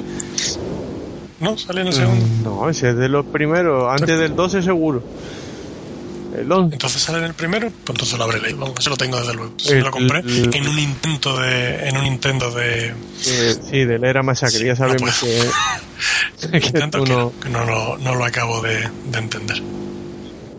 [1.41, 2.25] No, salía en el segundo.
[2.27, 5.03] Mm, No, ese es de los primeros, antes del 12 seguro.
[6.33, 6.74] El 11.
[6.74, 8.59] Entonces sale en el primero, pues entonces lo habré leído.
[8.59, 9.53] Vamos, eso lo tengo desde luego.
[9.57, 12.89] Sí, lo compré en un intento de en un intento de
[13.26, 15.29] Eh, sí, de la era masacre, ya sabemos no
[16.41, 19.18] que, que intento tú que, no- no, que no lo, no lo acabo de, de
[19.18, 19.62] entender.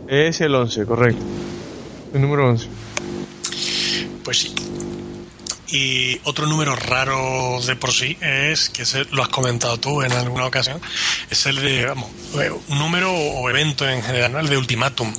[0.07, 1.24] Es el 11, correcto.
[2.13, 2.67] El número 11.
[4.24, 4.53] Pues sí.
[5.72, 10.11] Y otro número raro de por sí es, que ese lo has comentado tú en
[10.11, 10.82] alguna ocasión,
[11.30, 12.09] es el de, vamos,
[12.39, 14.39] eh, un número o evento en general, ¿no?
[14.39, 15.13] el de Ultimatum.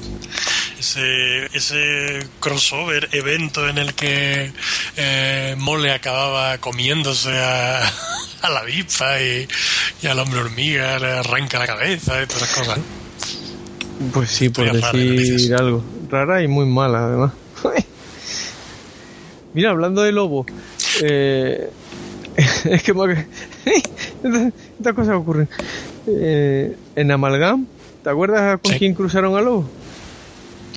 [0.79, 4.51] Ese, ese crossover evento en el que
[4.97, 7.87] eh, Mole acababa comiéndose a,
[8.43, 9.47] a la avispa y,
[10.03, 12.79] y al hombre hormiga le arranca la cabeza y todas esas cosas.
[14.13, 15.85] Pues sí, por decir algo.
[16.09, 17.33] Rara y muy mala, además.
[19.53, 20.47] Mira, hablando de lobo,
[21.03, 21.71] eh,
[22.37, 22.93] es que
[23.65, 25.49] estas estas cosas ocurren.
[26.07, 27.67] Eh, en Amalgam,
[28.03, 28.79] ¿te acuerdas con Sí.
[28.79, 29.71] quién cruzaron a lobo?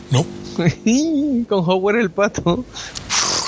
[0.09, 0.25] No.
[1.47, 2.65] con Howard el pato.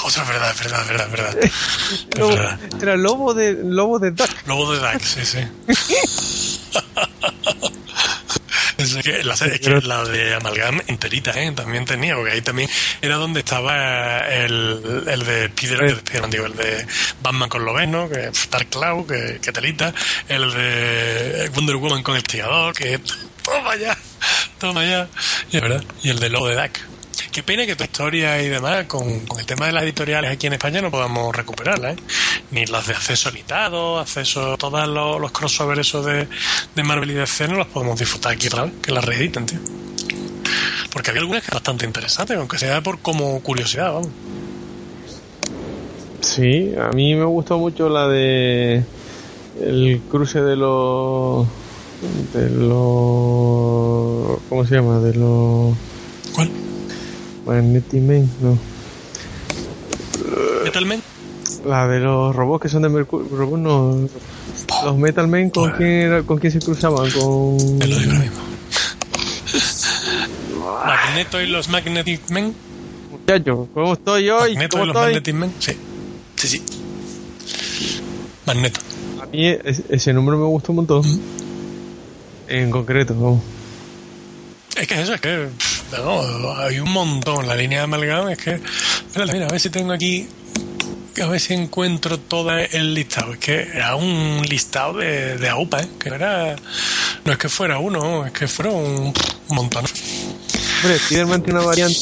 [0.05, 1.36] O sea, es verdad, es verdad, es verdad, es verdad.
[1.43, 2.59] Es verdad.
[2.82, 4.30] era lobo de lobo de Duck.
[4.45, 5.39] Lobo de Dax, sí, sí.
[8.96, 11.52] Es que la, es que la de Amalgam enterita, ¿eh?
[11.52, 12.70] También tenía, porque ahí también
[13.02, 16.86] era donde estaba el, el de Spider, el de Spiderman, digo, el de
[17.22, 19.93] Batman con Lobeno, que Dark Cloud, que, que telita,
[20.28, 23.00] el de Wonder Woman con el tirador, que
[23.43, 23.98] toma ya,
[24.60, 25.08] toma ya,
[25.52, 26.95] y es verdad, y el de Lobo de Dax.
[27.36, 30.47] Qué pena que tu historia y demás, con, con el tema de las editoriales aquí
[30.47, 32.01] en España, no podamos recuperarlas, ¿eh?
[32.51, 36.29] Ni las de acceso limitado, acceso, todos los, los crossovers esos de,
[36.73, 39.59] de Marvel y DC no los podemos disfrutar aquí otra vez, que las reediten, tío.
[40.93, 44.11] Porque había algunas que eran bastante interesantes, aunque sea por como curiosidad, vamos.
[46.21, 48.81] Sí, a mí me gustó mucho la de
[49.61, 51.45] el cruce de los
[52.33, 54.99] de los ¿cómo se llama?
[54.99, 55.75] De los
[56.33, 56.49] ¿Cuál?
[57.46, 58.58] Magnetic Men, no.
[60.64, 61.02] Metal Man.
[61.66, 64.10] La de los robots que son de Mercurio, robots no,
[64.86, 68.24] los Metal Men con quién era, con quién se cruzaban con Te lo digo ahora
[68.24, 68.38] mismo.
[70.86, 72.54] Magneto y los Magnetic Men.
[73.12, 74.54] muchachos, ¿cómo estoy hoy?
[74.54, 75.14] Magneto ¿Cómo y los estoy?
[75.14, 75.54] Magnetic Men.
[75.60, 75.72] Sí.
[76.38, 76.62] Sí, sí.
[78.46, 78.80] Magneto.
[79.22, 81.04] A mí es- ese número me gustó un montón.
[82.48, 83.43] En concreto, vamos.
[84.78, 85.50] Es que eso, es que
[85.91, 87.47] no, hay un montón.
[87.47, 88.59] La línea de Amalgam es que.
[89.15, 90.27] Mira, mira, a ver si tengo aquí.
[91.21, 93.33] A ver si encuentro todo el listado.
[93.33, 95.89] Es que era un listado de, de AUPA, ¿eh?
[95.99, 96.55] Que no era.
[97.23, 99.13] No es que fuera uno, es que fueron un,
[99.47, 99.86] un montón.
[100.83, 101.99] Hombre, Spider-Man tiene una variante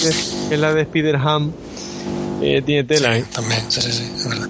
[0.49, 1.53] que es la de Spider-Ham.
[2.41, 3.25] Eh, tiene tela, Sí, ¿eh?
[3.31, 4.49] también, sí, sí, sí, es verdad.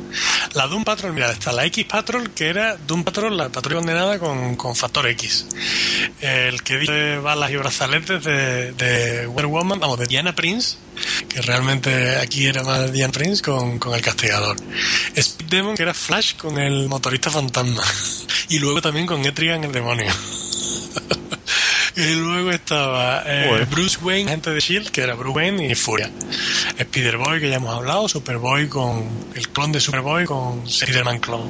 [0.56, 4.20] La Doom Patrol, mira, está la X Patrol, que era Doom Patrol, la patrulla condenada
[4.20, 5.48] con, con factor X.
[6.22, 10.78] El que dice balas y brazaletes de, de Wonder Woman, vamos, de Diana Prince,
[11.28, 14.56] que realmente aquí era más Diana Prince con, con el castigador.
[15.16, 17.84] Speed Demon, que era Flash con el motorista fantasma.
[18.50, 20.12] Y luego también con Etrigan el demonio.
[21.96, 23.68] Y luego estaba eh.
[23.70, 26.10] Bruce Wayne, agente de Shield, que era Bruce Wayne y Furia.
[26.78, 31.48] Spider-Boy, que ya hemos hablado, Superboy con el clon de Superboy con Spider-Man clon.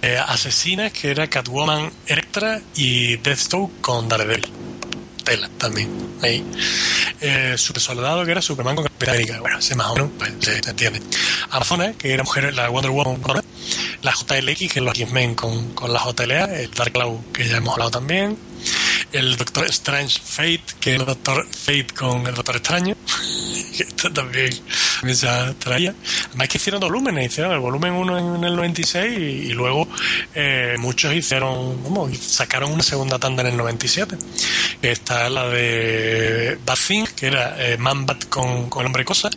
[0.00, 4.46] Eh, Asesinas, que era Catwoman Electra y Deathstroke con Daredevil.
[5.22, 5.90] tela también.
[6.22, 6.44] Ahí.
[7.20, 9.40] Eh, super Soldado, que era Superman con Capitán América.
[9.40, 11.00] Bueno, ese más o menos, pues, se entiende.
[11.50, 13.20] Amazona, que era mujer, la Wonder Woman,
[14.02, 17.56] la JLX, que es los X-Men con, con la JLA, el Dark Cloud, que ya
[17.56, 18.36] hemos hablado también,
[19.14, 22.96] el Doctor Strange Fate, que el Doctor Fate con el Doctor Extraño,
[23.76, 24.50] que esto también,
[24.98, 25.28] también se
[25.60, 25.94] traía.
[26.30, 29.86] Además que hicieron dos volúmenes, hicieron el volumen 1 en el 96 y, y luego
[30.34, 34.18] eh, muchos hicieron, vamos, sacaron una segunda tanda en el 97.
[34.82, 39.04] Esta es la de Bad Thing, que era eh, Man Bat con, con el hombre
[39.04, 39.30] cosa,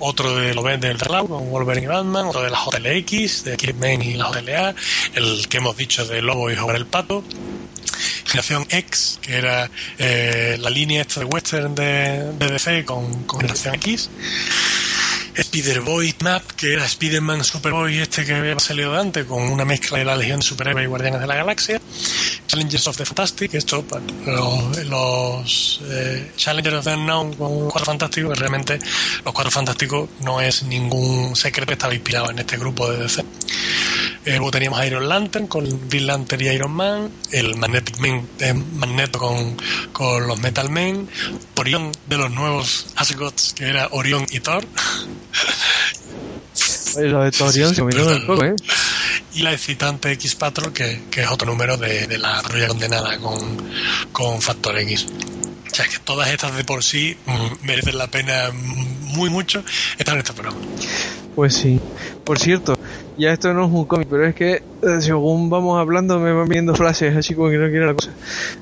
[0.00, 3.54] otro de lo del Dark Cloud con Wolverine y Batman, otro de la JLX, de
[3.54, 4.74] X-Men y la JLA,
[5.14, 7.22] el que hemos dicho de Lobo y Jugar el Pato,
[8.24, 13.40] Generación X, que era eh, la línea esta de western de, de DC con, con
[13.40, 14.10] Generación X.
[15.34, 19.98] Spider-Boy Map, que era Spider-Man Superboy este que había salido de antes, con una mezcla
[19.98, 21.80] de la Legión de Superhéroes y Guardianes de la Galaxia.
[22.46, 23.84] Challengers of the Fantastic, esto,
[24.84, 28.78] los, eh, Challengers of the Unknown con Cuatro Fantásticos, realmente
[29.24, 33.24] los Cuatro Fantásticos no es ningún secreto que estaba inspirado en este grupo de DC.
[34.24, 38.54] Eh, luego teníamos Iron Lantern con Green Lantern y Iron Man, el Magnetic Man, eh,
[38.54, 39.56] Magneto con,
[39.92, 41.08] con los Metal Men,
[41.56, 44.64] Orión de los nuevos Asgods, que era Orión y Thor.
[46.96, 48.54] Lo de Torión se el poco, ¿eh?
[49.34, 53.18] Y la excitante X Patrol, que, que es otro número de, de la patrulla condenada
[53.18, 53.38] con,
[54.12, 55.06] con Factor X.
[55.70, 59.64] O sea, que todas estas de por sí mm, merecen la pena muy mucho
[59.98, 60.60] estar en este programa.
[61.34, 61.80] Pues sí.
[62.24, 62.74] Por cierto,
[63.16, 64.62] ya esto no es un cómic, pero es que eh,
[65.00, 68.10] según vamos hablando me van viendo flashes así como que no quiero la cosa.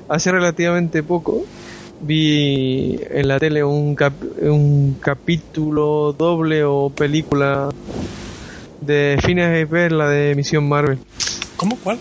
[0.07, 1.45] Hace relativamente poco
[2.01, 7.69] vi en la tele un, cap- un capítulo doble o película
[8.79, 10.99] de Phineas y Ferb, la de Misión Marvel.
[11.55, 11.77] ¿Cómo?
[11.79, 11.99] ¿Cuál?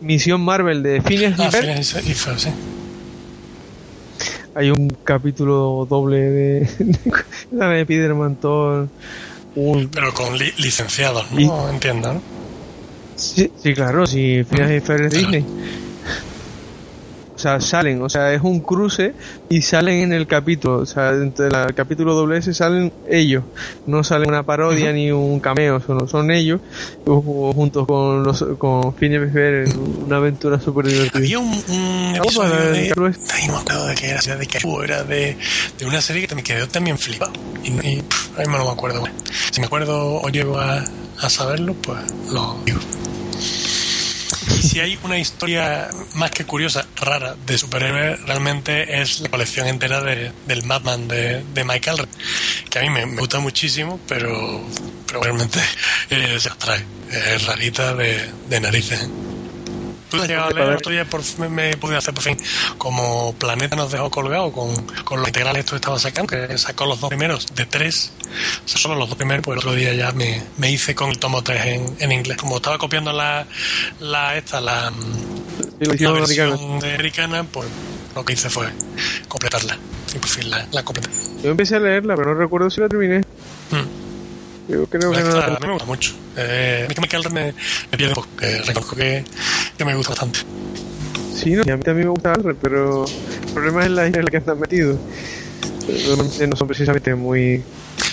[0.00, 1.62] Misión Marvel de Phineas y Ah, Ferb.
[1.66, 2.50] Phineas y Ferb, sí.
[4.54, 6.60] Hay un capítulo doble de,
[7.50, 8.88] de Spiderman, todo
[9.54, 11.40] un Pero con li- licenciados, ¿no?
[11.40, 12.22] Y- Entiendo, ¿no?
[13.14, 15.46] Sí, sí, claro, si Phineas y Ferb es Disney.
[17.40, 19.14] O sea, salen, o sea, es un cruce
[19.48, 23.44] y salen en el capítulo, o sea, dentro del capítulo doble S salen ellos,
[23.86, 26.60] no salen una parodia ni un cameo, son, son ellos
[27.06, 31.18] ju- juntos con los con en una aventura súper divertida.
[31.18, 32.92] Había un, un episodio de...
[33.46, 35.38] No me acuerdo de qué era, de qué era de,
[35.78, 37.32] de una serie que me quedó también flipado.
[37.64, 39.02] Y, y pff, ahí me lo me acuerdo.
[39.50, 40.84] Si me acuerdo o llego a,
[41.20, 42.00] a saberlo, pues
[42.32, 42.80] lo digo.
[44.60, 49.66] Y si hay una historia más que curiosa, rara, de superhéroes, realmente es la colección
[49.66, 52.08] entera de, del Madman de, de Allred,
[52.68, 54.68] que a mí me, me gusta muchísimo, pero,
[55.06, 55.58] pero realmente
[56.10, 56.86] eh, se abstrae.
[57.08, 59.10] Es rarita de, de narices.
[60.16, 62.36] La has llegado a leer el otro día, por, me, me pude hacer por fin.
[62.78, 67.00] Como Planeta nos dejó colgado con, con los integrales que estaba sacando, que sacó los
[67.00, 68.12] dos primeros de tres,
[68.64, 71.10] o sea, solo los dos primeros, pues el otro día ya me, me hice con
[71.10, 72.36] el tomo 3 en, en inglés.
[72.36, 73.46] Como estaba copiando la,
[74.00, 74.92] la esta, la,
[75.80, 76.78] Sí, la versión americano.
[76.80, 77.68] de americana, pues
[78.14, 78.66] lo que hice fue
[79.28, 79.78] completarla.
[80.14, 81.08] Y por fin la, la completé.
[81.42, 83.20] Yo empecé a leerla, pero no recuerdo si la terminé.
[83.70, 83.99] Mm.
[84.70, 86.14] Yo creo que no a mí me gusta mucho.
[86.36, 89.24] Eh, a mí que Michael me, me pierde un poco, que reconozco que,
[89.76, 90.38] que me gusta bastante.
[91.34, 94.18] Sí, no, y a mí también me gusta Alred, pero el problema es la isla
[94.18, 94.98] en la que están metidos.
[95.88, 97.64] Normalmente no son precisamente muy...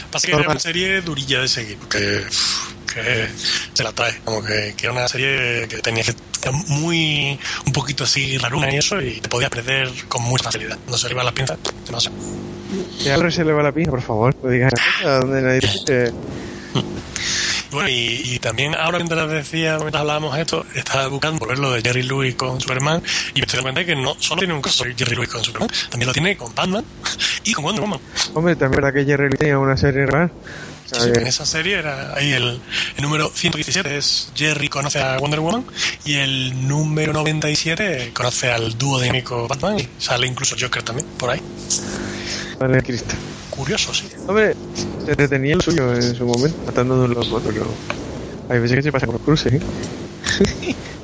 [0.09, 2.23] Pasa que era una serie durilla de seguir, porque
[2.91, 3.27] que
[3.73, 7.73] se la trae, como que, que era una serie que tenía que estar muy, un
[7.73, 10.79] poquito así raruna y eso, y te podía perder con mucha facilidad.
[10.87, 12.11] No se iba la pinza, te pasa.
[13.01, 14.35] Que a Alred se le va la pija, por favor.
[14.41, 14.71] No digas
[15.03, 16.13] donde nadie dice...
[17.71, 21.71] Bueno, y, y también ahora mientras decía, mientras hablábamos esto, estaba buscando por ver lo
[21.71, 23.01] de Jerry Lewis con Superman,
[23.33, 25.69] y me estoy dando cuenta que no solo tiene un caso Jerry Lewis con Superman,
[25.89, 26.85] también lo tiene con Batman
[27.43, 27.99] y con Wonder Woman.
[28.33, 30.31] Hombre, también verdad que Jerry Lee tenía una serie rara.
[30.91, 32.61] Sí, en esa serie era ahí el,
[32.95, 35.65] el número 117 es Jerry conoce a Wonder Woman
[36.05, 41.31] y el número 97 conoce al dúo dinámico Batman y sale incluso Joker también por
[41.31, 41.41] ahí.
[42.59, 43.15] Vale, Cristo.
[43.49, 44.07] Curioso, sí.
[44.27, 44.55] Hombre,
[45.05, 47.65] se detenía el suyo en su momento, matando de un loco, pero...
[48.49, 49.61] Hay veces que se pasa con los cruces, ¿eh?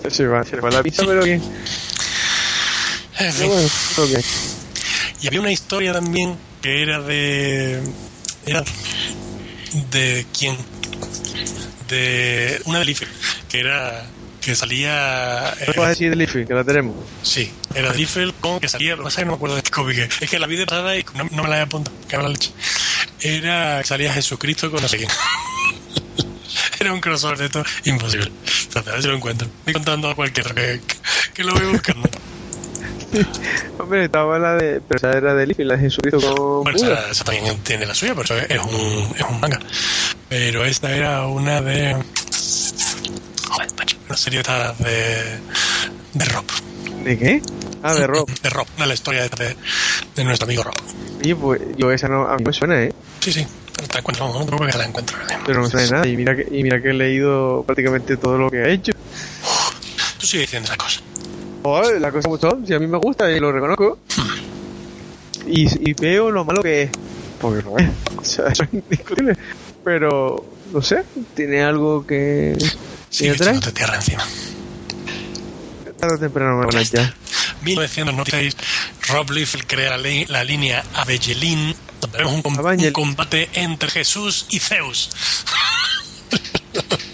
[0.10, 1.42] se, va, se va la pista, pero bien.
[3.20, 3.48] En fin.
[3.48, 4.24] bueno.
[5.22, 7.82] Y había una historia también que era de.
[8.46, 8.64] Era.
[9.92, 10.58] ¿De quién?
[11.88, 12.62] De.
[12.66, 13.12] Una de Liefeld,
[13.50, 14.06] que era.
[14.42, 15.54] Que salía.
[15.60, 16.96] eh, No puedes decir de Leafy, que la tenemos.
[17.22, 18.92] sí, era Liefeld con que salía.
[18.92, 20.22] Lo que pasa es que no me acuerdo de qué cómic es.
[20.22, 21.96] Es que la vi de pasada y no, no me la he apuntado.
[22.08, 22.52] Que la leche.
[23.22, 23.80] Era.
[23.82, 25.10] que Salía Jesucristo con no sé quién.
[26.80, 28.32] Era un crossover de esto imposible.
[28.64, 29.48] Entonces, a ver si lo encuentro.
[29.60, 30.96] Estoy contando a cualquiera que, que,
[31.34, 32.10] que lo voy buscando.
[33.78, 34.82] Hombre, estaba la de.
[34.82, 36.64] Pero esa era de Leafy, la de Jesucristo con.
[36.64, 39.60] Bueno, esa, esa también tiene la suya, pero es un, es un manga.
[40.30, 41.94] Pero esta era una de.
[43.50, 45.40] Joder, macho, una serie de.
[46.14, 46.46] de Rob.
[47.04, 47.42] ¿De qué?
[47.82, 48.30] Ah, de Rob.
[48.42, 49.58] De Rob, de la historia de,
[50.16, 50.76] de nuestro amigo Rob.
[51.22, 52.28] Oye, pues yo esa no.
[52.28, 52.94] A mí me suena, ¿eh?
[53.20, 53.46] Sí, sí,
[53.76, 55.18] pero te encuentro, no creo que la encuentro.
[55.46, 56.08] Pero no me suena nada.
[56.08, 58.92] Y mira, que, y mira que he leído prácticamente todo lo que ha hecho.
[60.20, 61.02] Tú sigues diciendo esa cosa.
[62.00, 63.98] La cosa como son, si a mí me gusta y lo reconozco.
[65.46, 66.92] Y, y veo lo malo que es.
[67.40, 67.90] Porque no es.
[68.18, 69.36] O sea, eso es indiscutible.
[69.84, 71.04] Pero, no sé,
[71.36, 72.56] tiene algo que.
[73.10, 74.24] Sigue ¿Tiene tierra encima.
[76.00, 77.14] Tarde o temprano me van a ya.
[77.62, 78.56] 1996,
[79.10, 83.90] Rob Liefeld crea la, li- la línea Avelin, donde vemos un, com- un combate entre
[83.90, 85.10] Jesús y Zeus.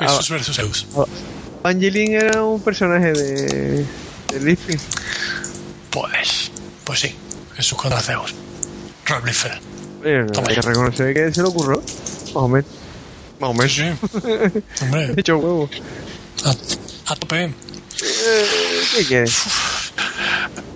[0.00, 0.86] Jesús versus Zeus.
[1.62, 3.84] Angeline era un personaje de.
[4.32, 4.80] de Liefeld.
[5.90, 6.50] Pues,
[6.84, 7.14] pues sí,
[7.56, 8.34] Jesús contra Zeus.
[9.06, 10.32] Rob Liefeld.
[10.32, 11.80] Toma hay que reconocer que se le ocurrió.
[11.80, 12.66] Más o menos.
[13.40, 13.72] Más o menos.
[13.72, 14.62] Sí, sí.
[14.84, 15.68] Hombre, De hecho, huevo.
[16.44, 17.44] a, a tope.
[17.44, 18.44] Eh,
[18.96, 19.36] ¿Qué quieres?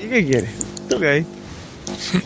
[0.01, 0.51] ¿Y qué quieres?
[0.89, 1.27] ¿Tú qué hay?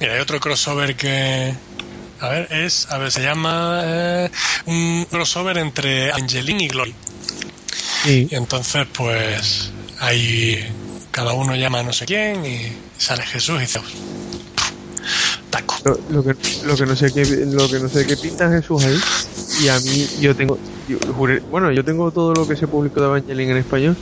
[0.00, 1.54] Mira, hay otro crossover que.
[2.20, 2.86] A ver, es.
[2.90, 3.80] A ver, se llama.
[3.84, 4.30] eh,
[4.66, 6.94] un crossover entre Angeline y Glory.
[8.02, 8.28] Sí.
[8.30, 9.72] Y entonces, pues.
[9.98, 10.58] Ahí.
[11.10, 12.60] Cada uno llama a no sé quién y
[12.96, 13.98] sale Jesús y Zeus.
[15.50, 15.74] Taco.
[15.84, 18.84] Lo, lo que, lo que no sé qué lo que no sé qué pinta Jesús
[18.84, 18.96] ahí
[19.64, 23.00] y a mí yo tengo yo juré- bueno yo tengo todo lo que se publicó
[23.00, 23.98] de Evangeline en español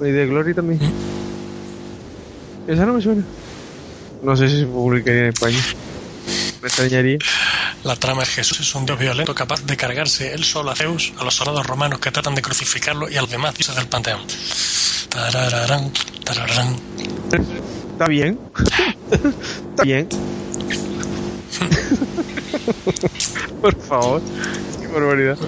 [0.00, 0.80] y de Glory también
[2.66, 3.28] esa no me suena
[4.20, 5.62] no sé si se publicaría en español
[6.62, 7.18] me extrañaría
[7.82, 11.12] La trama es Jesús es un dios violento capaz de cargarse él solo a Zeus,
[11.16, 14.20] a los soldados romanos que tratan de crucificarlo y a los demás dioses del panteón.
[15.08, 15.92] Tarararán,
[16.24, 16.76] tarararán.
[17.92, 18.40] está bien
[19.70, 20.08] está bien
[23.60, 24.22] por favor
[24.80, 25.38] qué barbaridad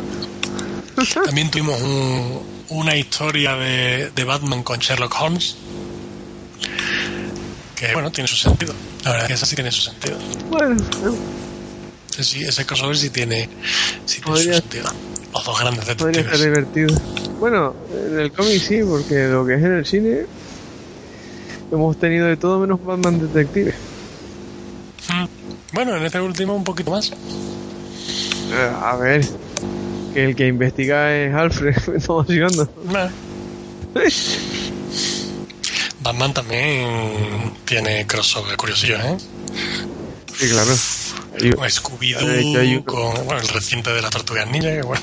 [1.24, 5.56] También tuvimos un- una historia de, de Batman con Sherlock Holmes.
[7.76, 8.72] Que bueno, tiene su sentido.
[9.04, 10.16] La verdad es que esa sí tiene su sentido.
[10.50, 10.76] bueno
[12.12, 13.48] Ese, sí- ese crossover sí tiene,
[14.04, 14.90] sí tiene Podría- su sentido.
[15.32, 16.40] Los dos grandes podría ser detectives.
[16.40, 16.94] divertido
[17.40, 20.26] bueno en el cómic sí porque lo que es en el cine
[21.72, 23.74] hemos tenido de todo menos Batman detective
[25.08, 25.26] Mm.
[25.74, 27.10] Bueno, en este último un poquito más.
[27.10, 29.22] Eh, A ver,
[30.14, 32.70] que el que investiga es Alfred, estamos llegando.
[32.90, 33.08] Nah.
[36.05, 39.16] Batman también tiene crossover curiosillos, ¿eh?
[40.34, 40.70] Sí, claro.
[41.70, 45.02] Scooby-Doo, con bueno, el reciente de las tortugas ninja, que bueno.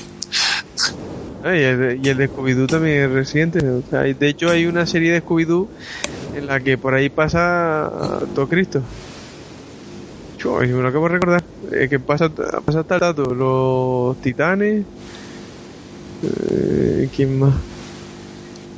[1.43, 3.67] Ah, y, el de, y el de Scooby-Doo también es reciente.
[3.67, 5.67] o sea, de hecho, hay una serie de Scooby-Doo
[6.33, 7.89] en la que por ahí pasa
[8.35, 8.83] todo Cristo.
[10.37, 11.43] Yo, me lo acabo de recordar.
[11.71, 13.23] eh, que pasa, pasa tal dato.
[13.33, 14.85] Los titanes.
[16.23, 17.55] Eh, ¿Quién más?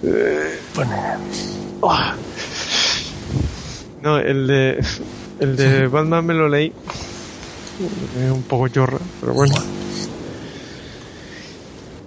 [0.03, 0.95] Eh, Bueno,
[1.91, 2.15] ah.
[4.01, 4.85] No, el de.
[5.39, 6.73] El de Batman me lo leí.
[8.21, 9.55] Es un poco chorra, pero bueno.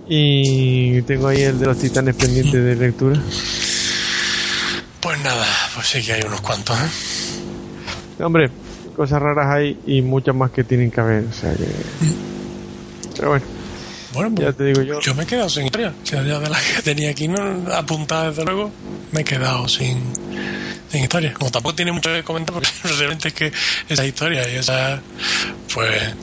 [0.07, 3.21] Y tengo ahí el de los titanes pendientes de lectura.
[5.01, 8.23] pues nada, pues sí que hay unos cuantos, ¿eh?
[8.23, 8.51] Hombre,
[8.95, 11.25] cosas raras hay y muchas más que tienen que haber.
[11.25, 11.67] O sea que.
[13.17, 13.45] Pero bueno,
[14.17, 14.99] Bueno, ya pues te digo yo.
[15.01, 15.95] yo me he quedado sin historia.
[16.03, 17.39] O sea, ya de las que tenía aquí no
[17.75, 18.73] apuntadas, desde luego,
[19.13, 20.11] me he quedado sin,
[20.89, 21.35] sin historia.
[21.35, 23.53] Como tampoco tiene mucho que comentar, porque realmente es que
[23.91, 25.03] esa historia y esa,
[25.75, 26.15] pues,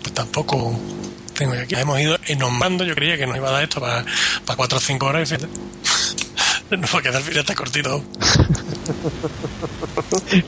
[0.00, 0.80] pues tampoco
[1.34, 1.74] tengo aquí.
[1.74, 4.02] Hemos ido nombrando, yo creía que nos iba a dar esto para,
[4.46, 5.52] para 4 o 5 horas y fíjate.
[6.70, 8.02] Nos va a quedar ya está cortito.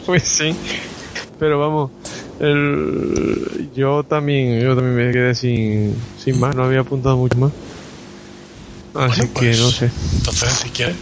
[0.06, 0.56] Pues sí.
[1.38, 1.90] Pero vamos,
[2.40, 7.52] el, yo también, yo también me quedé sin, sin más, no había apuntado mucho más.
[8.94, 9.90] Así Bueno, que pues, no sé.
[10.12, 10.96] Entonces, si quieres,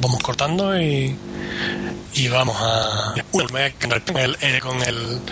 [0.00, 1.16] vamos cortando y,
[2.14, 3.14] y vamos a.
[3.32, 5.22] Uy, me voy a quedar con el, eh, con el,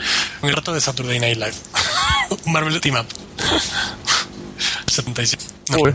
[0.41, 1.55] con el rato de Saturday Night Live.
[2.47, 3.07] Marvel Team Up.
[4.87, 5.45] 77.
[5.71, 5.95] No, Joder,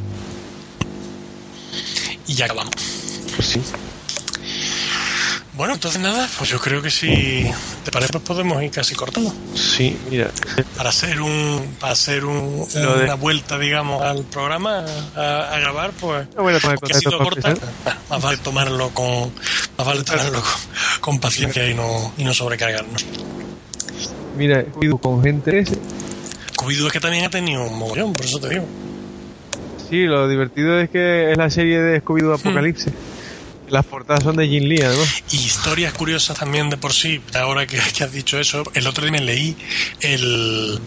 [2.26, 2.74] y ya acabamos.
[3.36, 3.62] pues sí.
[5.58, 7.43] Bueno, entonces nada, pues yo creo que si
[7.84, 9.34] te parece, pues podemos ir casi cortando.
[9.55, 10.32] Sí, mira,
[10.76, 15.93] Para hacer un, para hacer un, de- una vuelta, digamos, al programa, a, a grabar,
[15.95, 17.76] pues no voy a tomar que ha sido corta, bueno,
[18.08, 19.34] más vale tomarlo con
[19.78, 20.51] más vale tomarlo con,
[21.01, 23.03] con paciencia y no, y no sobrecargarnos.
[24.34, 25.82] Mira, cuido con gente ese.
[26.53, 28.70] Scooby-Doo es que también ha tenido un mogollón, por eso te digo.
[29.78, 32.93] Sí, lo divertido es que es la serie de Scooby-Doo Apocalipsis.
[33.68, 35.03] Las portadas son de Jin Lee, ¿no?
[35.32, 37.22] Y historias curiosas también de por sí.
[37.36, 39.57] Ahora que, has dicho eso, el otro día me leí
[40.01, 40.80] el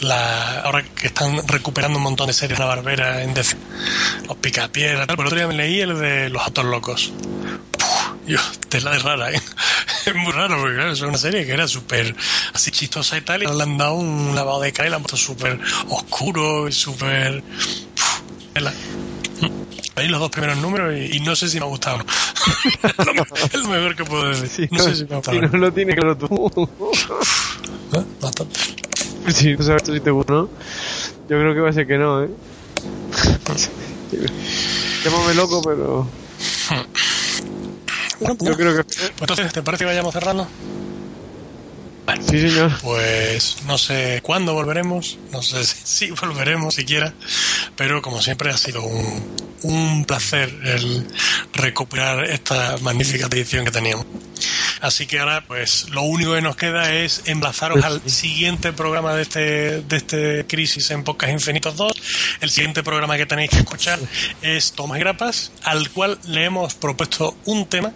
[0.00, 3.56] la, ahora que están recuperando un montón de series la barbera en DC,
[4.26, 7.12] los picapiedras, tal, pero el otro día me leí el de los autos locos.
[8.26, 9.40] Yo, tela de rara, ¿eh?
[10.06, 12.14] Es muy raro porque claro, es una serie que era súper
[12.52, 15.02] así chistosa y tal, y le han dado un lavado de cara y la han
[15.02, 15.58] puesto súper
[15.88, 17.42] oscuro y súper...
[18.52, 18.72] tela.
[19.96, 22.04] Ahí los dos primeros números y, y no sé si me ha gustado no.
[22.88, 24.68] es, lo, mejor- que puedo decir.
[24.68, 25.36] Sí, no, sé si me ha gustado.
[25.36, 25.48] si no.
[25.52, 26.26] no lo tienes claro tú.
[27.92, 28.04] ¿Eh?
[28.20, 28.60] Bastante.
[29.32, 30.48] Si no sabes si te gusta, ¿no?
[31.28, 32.28] Yo creo que va a ser que no, ¿eh?
[35.04, 36.06] Llámame loco, pero
[38.20, 38.84] Bueno, yo creo que...
[38.84, 40.46] Pues entonces, ¿te parece que vayamos cerrando?
[42.20, 42.72] Sí, señor.
[42.80, 47.16] Pues no sé cuándo volveremos, no sé si, si volveremos siquiera,
[47.76, 49.26] pero como siempre ha sido un,
[49.62, 51.06] un placer el
[51.52, 54.06] recuperar esta magnífica edición que teníamos.
[54.80, 59.22] Así que ahora, pues lo único que nos queda es emplazaros al siguiente programa de
[59.22, 61.92] este, de este Crisis en Podcast Infinitos 2.
[62.40, 63.98] El siguiente programa que tenéis que escuchar
[64.42, 67.92] es Tomás Grapas, al cual le hemos propuesto un tema,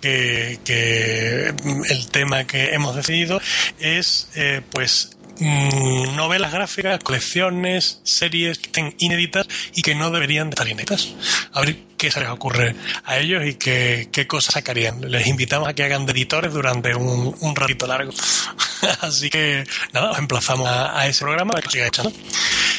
[0.00, 1.54] que, que
[1.90, 3.40] el tema que hemos decidido
[3.78, 10.50] es, eh, pues, mm, novelas gráficas, colecciones, series que estén inéditas y que no deberían
[10.50, 11.14] de estar inéditas.
[11.52, 15.00] A ver qué se les ocurre a ellos y qué, qué cosas sacarían.
[15.10, 18.12] Les invitamos a que hagan de editores durante un, un ratito largo.
[19.00, 22.12] Así que nada, os emplazamos a, ese programa para que sigáis echando.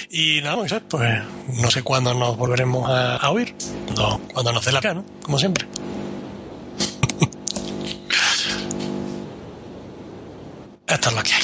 [0.09, 3.55] Y nada, Moisés, pues no sé cuándo nos volveremos a, a oír.
[3.85, 5.05] Cuando, cuando nos dé la gana, ¿no?
[5.21, 5.67] Como siempre.
[10.87, 11.43] Esto es lo que hay.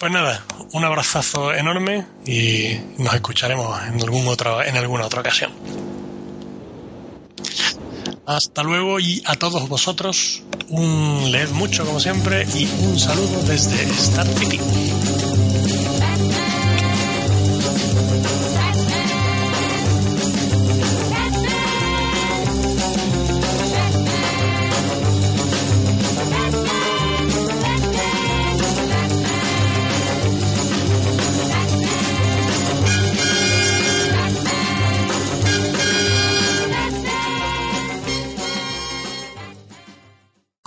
[0.00, 0.42] Pues nada,
[0.72, 4.00] un abrazazo enorme y nos escucharemos en
[4.66, 5.52] en alguna otra ocasión.
[8.24, 13.82] Hasta luego y a todos vosotros un leed mucho como siempre y un saludo desde
[13.90, 14.26] Star.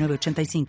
[0.00, 0.66] 906985.